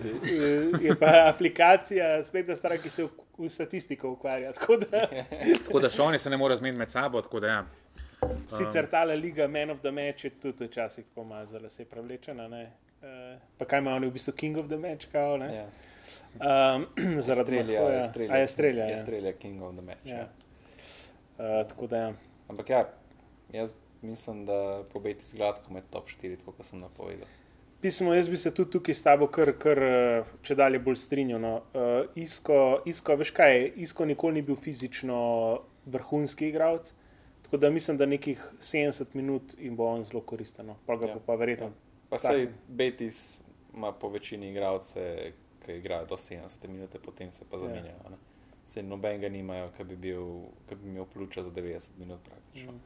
[0.82, 3.08] je pa aplikacija, spletna stran, ki se v,
[3.38, 4.52] v statistiko ukvarja.
[4.52, 5.06] Tako da,
[5.64, 7.60] Tako da še oni se ne morejo zmeniti med sabo, tako da ja.
[8.48, 12.48] Sicer ta liga Man of the Match je tudi včasih tako malo zelo se prevlečena.
[12.48, 12.72] ne.
[13.02, 15.06] Eh, Pa kaj ima oni v bistvu King of the Match?
[15.12, 15.54] Kao, ne?
[15.54, 15.66] Ja.
[16.74, 16.86] um,
[17.20, 17.98] zaradi Strelja, Mahoja.
[17.98, 18.84] je strelja, A je strelja.
[18.84, 19.32] je Ja.
[19.32, 20.06] King of the Match.
[20.06, 20.16] Ja.
[20.16, 20.28] Ja.
[21.38, 22.12] Uh, tako da ja.
[22.48, 22.88] Ampak ja,
[23.52, 23.72] jaz
[24.02, 24.58] mislim, da
[24.92, 27.28] pobeti zgladko med top 4, kot sem napovedal.
[27.80, 31.40] Pismo, jaz bi se tudi tukaj s tabo kar, kar eh, če dalje bolj strinjal.
[31.40, 31.54] No.
[31.74, 31.82] Uh,
[32.16, 35.16] isko, isko, veš kaj, Isko nikoli ni bil fizično
[35.86, 36.92] vrhunski igralec,
[37.42, 40.66] tako da mislim, da nekih 70 minut jim bo on zelo koristen.
[40.66, 40.76] No.
[40.86, 41.14] Pa ga Ja.
[41.14, 41.70] bo pa verjetno.
[42.10, 42.32] Pa Tak.
[42.32, 43.42] sej Betis
[43.74, 47.60] ima po večini igralce, ki igrajo do 70 minut, potem se pa Ja.
[47.60, 48.10] zamenjajo.
[48.10, 48.16] ne.
[48.64, 50.24] Sej nobenega nimajo, ki bi, bil,
[50.68, 52.72] ki bi imel pljuča za 90 minut praktično.
[52.72, 52.80] Mm.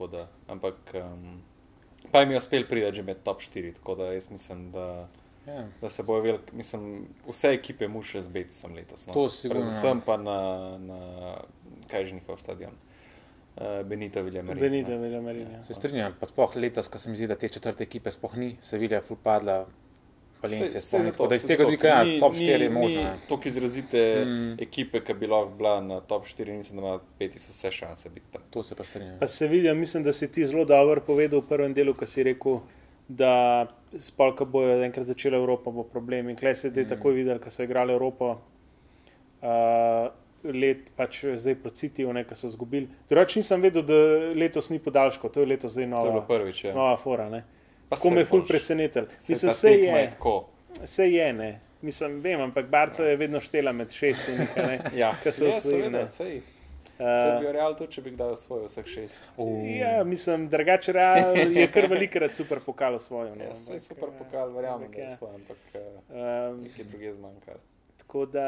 [0.00, 1.42] Tako Da, ampak um,
[2.10, 5.08] pa jim je uspel priti že med top 4, tako da jaz mislim, da,
[5.46, 5.66] ja.
[5.80, 9.06] da se bojo velik, mislim, vse ekipe mušile z Betisom letos.
[9.06, 9.12] No.
[9.12, 9.62] To sigurno.
[9.62, 10.38] Predvsem pa na,
[10.78, 11.00] na
[11.90, 12.72] kaj je že njihov stadion.
[13.56, 14.60] Uh, Benito Villamarin.
[14.60, 15.52] Benito Villamarin.
[15.52, 15.62] Ja.
[15.64, 18.56] Se strinjam, pa sploh letos, ko se mi zdi, da te četrte ekipe sploh ni,
[18.60, 19.66] Sevilla, Fulpadla,
[20.48, 21.10] Sploh ni.
[21.10, 23.00] Tako da iz tega vidika, ja, top 4 je možno.
[23.00, 23.16] ja.
[23.28, 24.56] To, ki izrazite Mm.
[24.62, 28.26] ekipe, ki bi lahko bila na top 4, mislim, da ima Betis vse šanse biti
[28.32, 28.42] tam.
[28.50, 29.18] To se pa strinjam.
[29.20, 32.22] Pa se vidi, mislim, da si ti zelo dobro povedal v prvem delu, ko si
[32.22, 32.60] rekel,
[33.08, 33.66] da
[33.98, 36.28] spolka bojo enkrat začela Evropa, bo problem.
[36.28, 36.88] In klej se je mm.
[36.88, 38.38] takoj videl, ko so igrali Evropo.
[39.42, 40.10] Uh,
[40.44, 42.88] Let, pač zdaj proti Citiju, ki so izgubili.
[43.08, 43.94] Drugače nisem vedel, da
[44.32, 46.64] letos ni podaljško, to je letos zdaj To je bilo nova, prvič.
[46.64, 46.74] Ja.
[46.74, 47.28] nova fora.
[47.28, 47.44] Ne?
[47.90, 49.04] Tako me je ful presenetil.
[49.28, 50.48] Mislim, tekma je, Tako.
[50.82, 51.50] vse je, ne.
[51.82, 54.80] Mislim, vem, ampak Barca je vedno štela med šestimi, ne.
[55.00, 56.06] Ja, Ko so ja, seveda, ne.
[56.06, 56.40] sej.
[57.00, 59.30] Se Uh, bi Real tudi, če bi kdaj osvojil vseh šest.
[59.78, 63.34] Ja, mislim, drugače Real je kar velikrat super pokal svojo.
[63.34, 65.16] No, Ja, ampak, super eh, pokal, verjamem, ampak da je ja.
[65.16, 65.80] svoj, ampak uh,
[66.10, 67.58] Um, nekaj druge zmanjkalo.
[67.98, 68.44] tako da,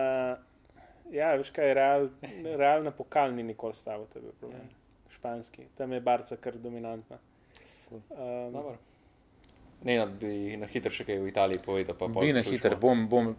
[1.10, 2.08] ja, veš kaj, Real,
[2.44, 4.68] Real na pokal ni nikoli stavil, to je bil problem.
[5.16, 7.18] Španski, tam je Barca kar dominantna.
[7.90, 8.76] Um, Dobro.
[9.84, 11.96] Ne, no, bi na hitro še kaj v Italiji povedal.
[12.14, 13.32] Bi na hiter, bom, bom,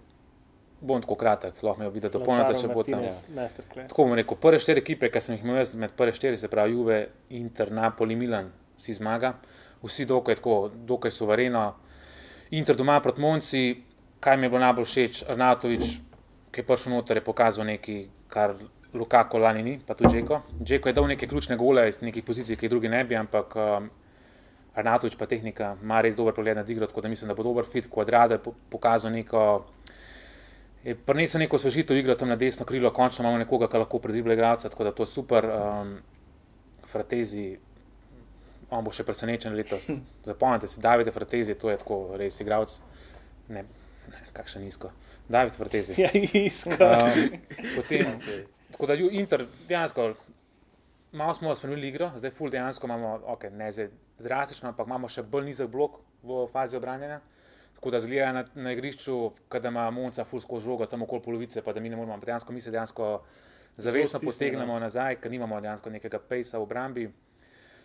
[0.84, 3.06] bom tako kratek, lahko me vidite, dopolnite, če bo tam.
[3.08, 3.48] Ja.
[3.88, 6.52] Tako bom rekel, prve štiri ekipe, ki sem jih imel jaz med prve štiri, se
[6.52, 7.00] pravi Juve,
[7.40, 9.38] Inter, Napoli, Milan, vsi zmaga,
[9.86, 10.58] vsi dokaj, tako,
[10.92, 11.70] dokaj suvereno.
[12.54, 13.64] Inter doma proti Monci,
[14.24, 15.98] kaj mi je bilo najbolj všeč, Arnatovič,
[16.54, 18.58] ki je prišel noter, je pokazal nekaj, kar
[18.94, 20.42] Lukaku lani ni, pa tudi Džeko.
[20.62, 23.56] Džeko je dal neke ključne gole iz nekih pozicij, ki jih drugi ne bi, ampak
[23.58, 23.90] um,
[24.74, 27.66] Arnatovič pa tehnika ima res dober pogled na igro, tako da mislim, da bo dober
[27.66, 29.66] fit, kvadrado je po- pokazal neko
[30.84, 34.34] je prinesel neko osvežitev igro tam na desno krilo, končno imamo nekoga, ki lahko predrible
[34.34, 35.46] igralca, tako da to je super.
[35.48, 35.94] Um,
[36.86, 37.58] Fratezi,
[38.70, 39.88] on bo še presenečen letos.
[40.24, 42.76] Zapomnite si, David Fratezi, to je tako res igralec.
[43.50, 43.64] Ne,
[44.10, 44.92] ne kakšen nizko.
[45.28, 45.96] David Fratezi.
[45.98, 46.76] Ja, isko.
[46.76, 47.40] Um,
[47.76, 48.20] potem,
[48.72, 50.10] tako da Ju- Inter dejansko,
[51.14, 53.90] malo smo spremenili igro, zdaj ful dejansko imamo, okay, ne zdaj
[54.20, 57.22] drastično, ampak imamo še bolj nizek blok v fazi obranjanja.
[57.76, 59.18] Tako da zgleda na, na igrišču,
[59.52, 62.54] da ima Monca ful skozi žogo, tam okoli polovice, pa da mi ne ampak dejansko
[62.54, 63.24] mi se dejansko
[63.78, 67.08] zavestno potegnemo nazaj, ker nimamo dejansko nekega pejsa v obrambi.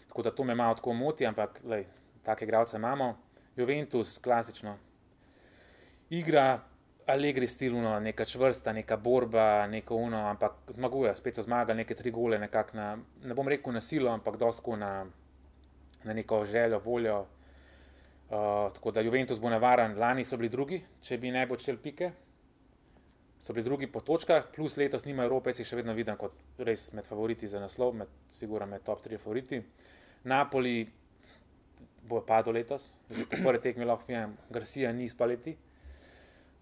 [0.09, 1.85] Tako da to me malo tako moti, ampak lej,
[2.23, 3.17] take igralce imamo.
[3.57, 4.77] Juventus, klasično.
[6.11, 6.61] Igra
[7.09, 12.11] Allegri stilno, neka čvrsta, neka borba, neko uno, ampak zmaguje, spet so zmagali neke tri
[12.13, 12.89] gole, nekako na,
[13.25, 14.91] ne bom rekel na silo, ampak dosko na,
[16.05, 17.21] na neko željo, voljo.
[18.29, 21.79] Uh, tako da Juventus bo navaren, lani so bili drugi, če bi ne bo čel
[21.81, 22.11] pike.
[23.41, 26.37] So bili drugi po točkah, plus letos nima Evrope, jaz jih še vedno vidim kot
[26.59, 29.63] res med favoriti za naslov, med, sigurno med top 3 favoriti.
[30.29, 30.83] Napoli
[32.05, 35.57] bo padel letos, že po prvi tekmi lahko vidim, Garcia ni spaleti.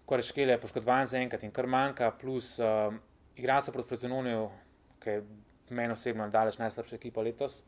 [0.07, 2.93] Koreškele je poškodovan zaenkrat in kar manjka, plus uh,
[3.35, 4.45] igra se proti Frozenoniju,
[5.03, 5.23] ki je
[5.75, 7.63] meni osebno daleč najslabša ekipa letos.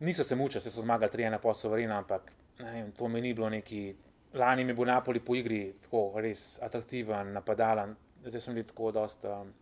[0.00, 3.48] niso se mučili, se so zmagali 3-1 pod Soverena, ampak vem, to mi ni bilo
[3.50, 3.94] neki.
[4.34, 7.96] Lani mi bo Napoli po igri tako res atraktiven, napadalen,
[8.26, 9.52] zdaj sem bil tako dosta um,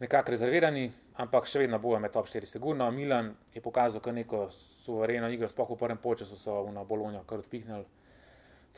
[0.00, 0.86] nekako rezervirani,
[1.20, 2.90] ampak še vedno bojo med top 4 sigurno.
[2.90, 7.44] Milan je pokazal kar neko suvereno igro, sploh v prvem času so v Bolonijo kar
[7.44, 7.84] odpihnili.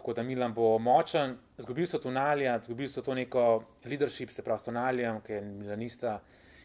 [0.01, 4.59] Tako da Milan bo močen, zgubili so Tunalija, zgubili so to neko leadership, se pravi
[4.59, 6.15] s Tunalijem, ki je Milanista,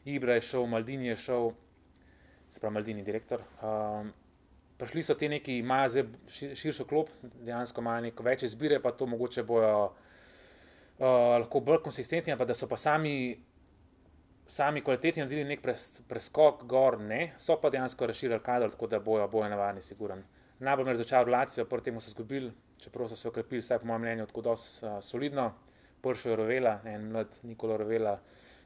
[0.05, 1.49] Ibra je šel, Maldini je šel,
[2.49, 3.43] se pravi Maldini direktor.
[3.59, 4.13] Um,
[4.77, 7.11] prišli so ti neki, imajo zdaj šir, širšo klop,
[7.43, 11.05] dejansko imajo neko več izbire, pa to mogoče bojo uh,
[11.35, 13.17] lahko bolj konsistentni, pa da so pa sami,
[14.47, 19.03] sami kvalitetni naredili nek pres, preskok gor, ne, so pa dejansko razširili kader, tako da
[19.03, 20.23] bojo, bojo navadni, siguran.
[20.63, 23.89] Najbolj me je razočaral Lacijo, prvi temu so izgubili, čeprav so se okrepili, vsaj po
[23.91, 25.51] mojem mnenju, tako dosti uh, solidno.
[26.01, 28.19] Pršo je Rovela, en mlad Nikola Rovela,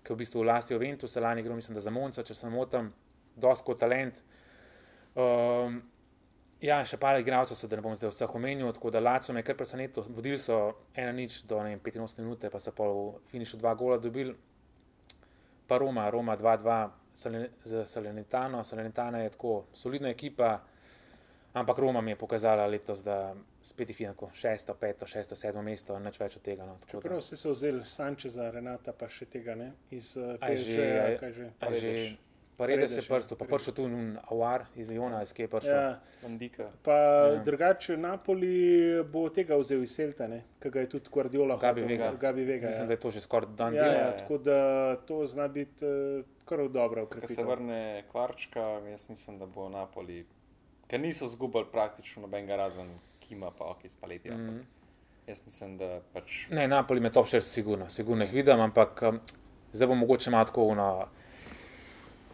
[0.03, 2.49] ki je v bistvu v lasti Oventusa, lani igral, mislim, da za Monca, če se
[2.51, 2.91] motim,
[3.35, 4.19] dosti kot talent.
[5.15, 5.79] Um,
[6.59, 9.39] Ja, še par igralcev so, da ne bom zdaj vseh omenil, tako da Laco me
[9.39, 10.03] je kar presenetil.
[10.11, 10.57] Vodili so
[10.91, 14.33] ena nič do ne, 85 minut, pa so pa v finišu dva gola dobili.
[15.69, 16.75] Pa Roma, Roma 2-2
[17.63, 18.65] z Salernitano.
[18.67, 20.57] Salernitana je tako solidna ekipa,
[21.53, 23.31] ampak Roma mi je pokazala letos, da
[23.61, 26.65] spet je finako šesto, peto, šesto, sedmo mesto, nič več od tega.
[26.65, 31.31] No, Čeprav se so vzeli Sančeza, Renata, pa še tega ne, iz že- PSG-ja, kaj
[31.31, 31.43] že.
[31.43, 32.17] a že- Paredes.
[32.57, 33.83] Pa rede se ja, prsto, pa prišel tu
[34.25, 35.71] Avar iz Liona, iz kje je prišel.
[35.71, 36.65] Ja, Mandika.
[36.83, 36.95] pa
[37.29, 37.35] Ja.
[37.37, 38.51] drugače Napoli
[39.05, 42.11] bo tega vzel iz Celta, ne, ki ga je tudi Guardiola Gabi hotel, Vega.
[42.17, 42.87] Gabi Vega Mislim, ja.
[42.87, 43.95] da je to že skoraj dan Ja, dela.
[43.95, 44.57] ja, tako da
[44.97, 50.25] to zna biti uh, kar dobro Ko se vrne Kvarčka, jaz mislim, da bo Napoli,
[50.87, 52.91] ker niso zgubili praktično nobenega razen
[53.29, 54.31] Kima, pa ok, spaleti.
[54.31, 54.45] Mm.
[54.45, 54.59] Mhm.
[55.27, 59.19] Jaz mislim, da pač Ne, Napoli me top 6, sigurno, sigurno jih vidim, ampak um,
[59.73, 61.07] zdaj bo mogoče malo tako uno,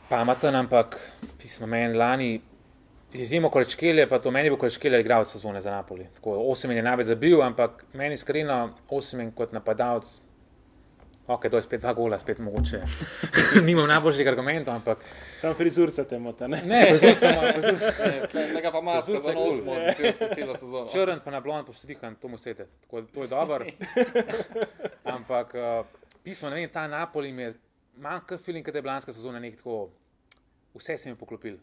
[0.10, 0.96] pameten, ampak
[1.42, 2.42] pismo meni lani,
[3.14, 6.08] z izjemo Korečkelje, pa to meni bo Korečkelje igral sezone za Napoli.
[6.16, 10.22] Tako, osem je največ zabil, ampak meni iskreno osem kot napadalec.
[11.28, 12.82] Ok, to je spet dva gola, spet mogoče.
[13.68, 14.98] Nimam najboljših argumentov, ampak
[15.40, 16.60] Sam frizurca te mota, ne?
[16.66, 17.42] ne, prizorca ima,
[18.56, 19.66] tega pa Zurca za je nos kul.
[19.66, 20.90] mod celo, sezono.
[20.92, 22.68] črn pa na blond poštrihan, to mu sede.
[22.82, 23.66] Tako, da to je dobro.
[25.18, 25.86] Ampak uh,
[26.24, 27.54] pismo, ne vem, ta Napoli mi je,
[27.98, 29.90] manj kot feeling, da je bila lanska sezona nek tako,
[30.78, 31.58] vse se mi je poklopil.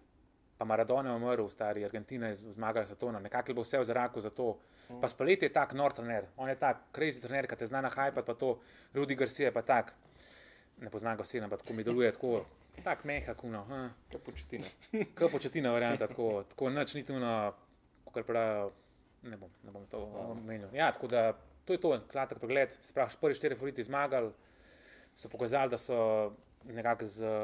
[0.62, 4.20] Pa Maradona je umrl, stari Argentina je zmagala to, nekako je bilo vse v zraku
[4.20, 4.58] za to.
[5.00, 7.88] Pa spaleti je tak nor trener, on je tak crazy trener, ki te zna na
[7.90, 8.60] hajpat, pa to
[8.94, 9.90] Rudi Garcia je pa tak,
[10.78, 12.44] ne poznam ga osebno, pa tako mi deluje tako,
[12.84, 13.64] tak meha kuno.
[13.66, 13.88] Hm.
[14.12, 14.70] Kapučetina.
[15.18, 17.32] Kaj početina varianta, tako, tako nič ni tuno,
[18.04, 18.70] kot pravijo,
[19.22, 20.70] ne bom, ne bom to omenil.
[20.78, 21.32] Ja, tako da
[21.64, 22.78] to je to, kratek pregled.
[22.86, 24.30] Spraš, prvi štiri favoriti zmagali,
[25.14, 25.98] so pokazali, da so
[26.70, 27.34] nekako z,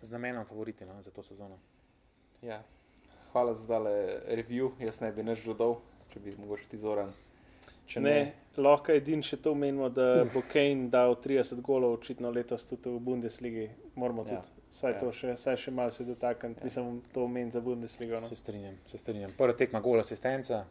[0.00, 1.60] z namenom favoriti no, za to sezono.
[2.42, 2.62] Ja.
[3.32, 3.92] Hvala za tale
[4.28, 5.76] review, jaz ne bi nič dodal,
[6.12, 7.12] če bi mogoče ti zoran.
[7.86, 8.16] Če Ne,
[8.56, 12.98] lahko edin še to menimo, da bo Kane dal 30 golov, očitno letos tudi v
[13.00, 13.68] Bundesligi.
[13.94, 14.42] Moramo tudi Ja.
[14.70, 14.98] vsaj, Ja.
[15.00, 16.64] to še, vsaj še malo se dotakniti, Ja.
[16.64, 18.20] mislim, to meni za Bundesligo.
[18.20, 18.28] No.
[18.28, 19.32] Se strinjam, se strinjam.
[19.36, 20.64] Prva tekma gol asistenca.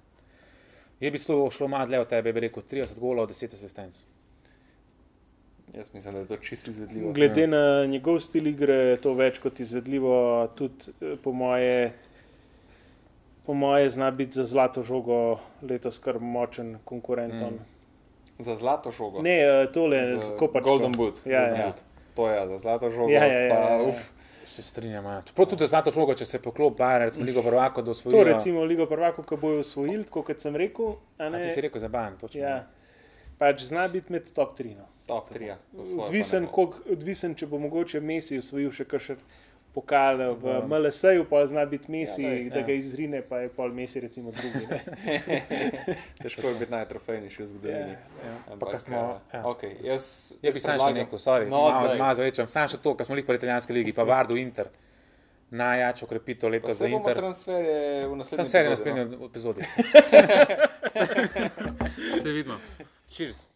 [0.99, 4.03] Je bi šlo, šlo malo dlje od tebe, bi rekel 30 golov, 10 asistenc.
[5.73, 7.11] Jaz mislim, da je to čisto izvedljivo.
[7.13, 11.93] Glede na njegov stil igre je to več kot izvedljivo, tudi eh, po moje,
[13.45, 17.33] po moje zna biti za zlato žogo letos kar močen konkurent.
[17.33, 17.43] Mm.
[17.43, 17.59] on.
[18.39, 19.21] Za zlato žogo.
[19.21, 20.63] Ne, eh, tole, Za kopač.
[20.63, 21.21] Golden Boot.
[21.25, 21.55] Ja, ja.
[21.55, 21.73] ja.
[22.15, 23.09] To je za zlato žogo.
[23.09, 23.93] Ja, ja, ja, ja, ja.
[24.45, 25.05] Se strinjam.
[25.05, 25.21] Ja.
[25.21, 28.23] Čeprav tudi za zlato žogo, če se poklop Bayern, recimo Ligo prvako, da To osvojijo.
[28.23, 30.95] recimo Ligo prvako, ko bojo osvojili, kot sem rekel.
[31.17, 32.41] a A ne, ti si rekel za Bayern, točno.
[32.41, 32.67] ja,
[33.39, 34.75] pač zna biti med top 3.
[34.75, 34.85] No.
[35.07, 35.55] top 3.
[35.97, 39.17] Odvisen, kolik, odvisen, če bo mogoče Messi usvojil še kakšen
[39.69, 42.63] pokal v V- MLS-ju, pa zna biti Messi, Ja, ja, daj, da ja.
[42.63, 44.65] ga izrine, pa je pol Messi recimo drugi.
[46.19, 47.91] Težko je biti najtrofejnejši v zgodovini.
[47.91, 48.35] Ja, ja.
[48.49, 49.43] Ampak, Pa smo- eh, ja.
[49.45, 52.93] okay, jaz, Jaz bi sam še rekel, sorry, No, no, zmazal rečem, sam še to,
[52.93, 54.67] kar smo bili po italijanski ligi, pa Vardo Inter.
[55.51, 57.15] Najjačo krepitev letos za Inter.
[57.15, 59.61] transferje v naslednjem Tam se je na sprednji epizodi.
[62.21, 62.57] Se vidimo.
[63.09, 63.49] Cheers.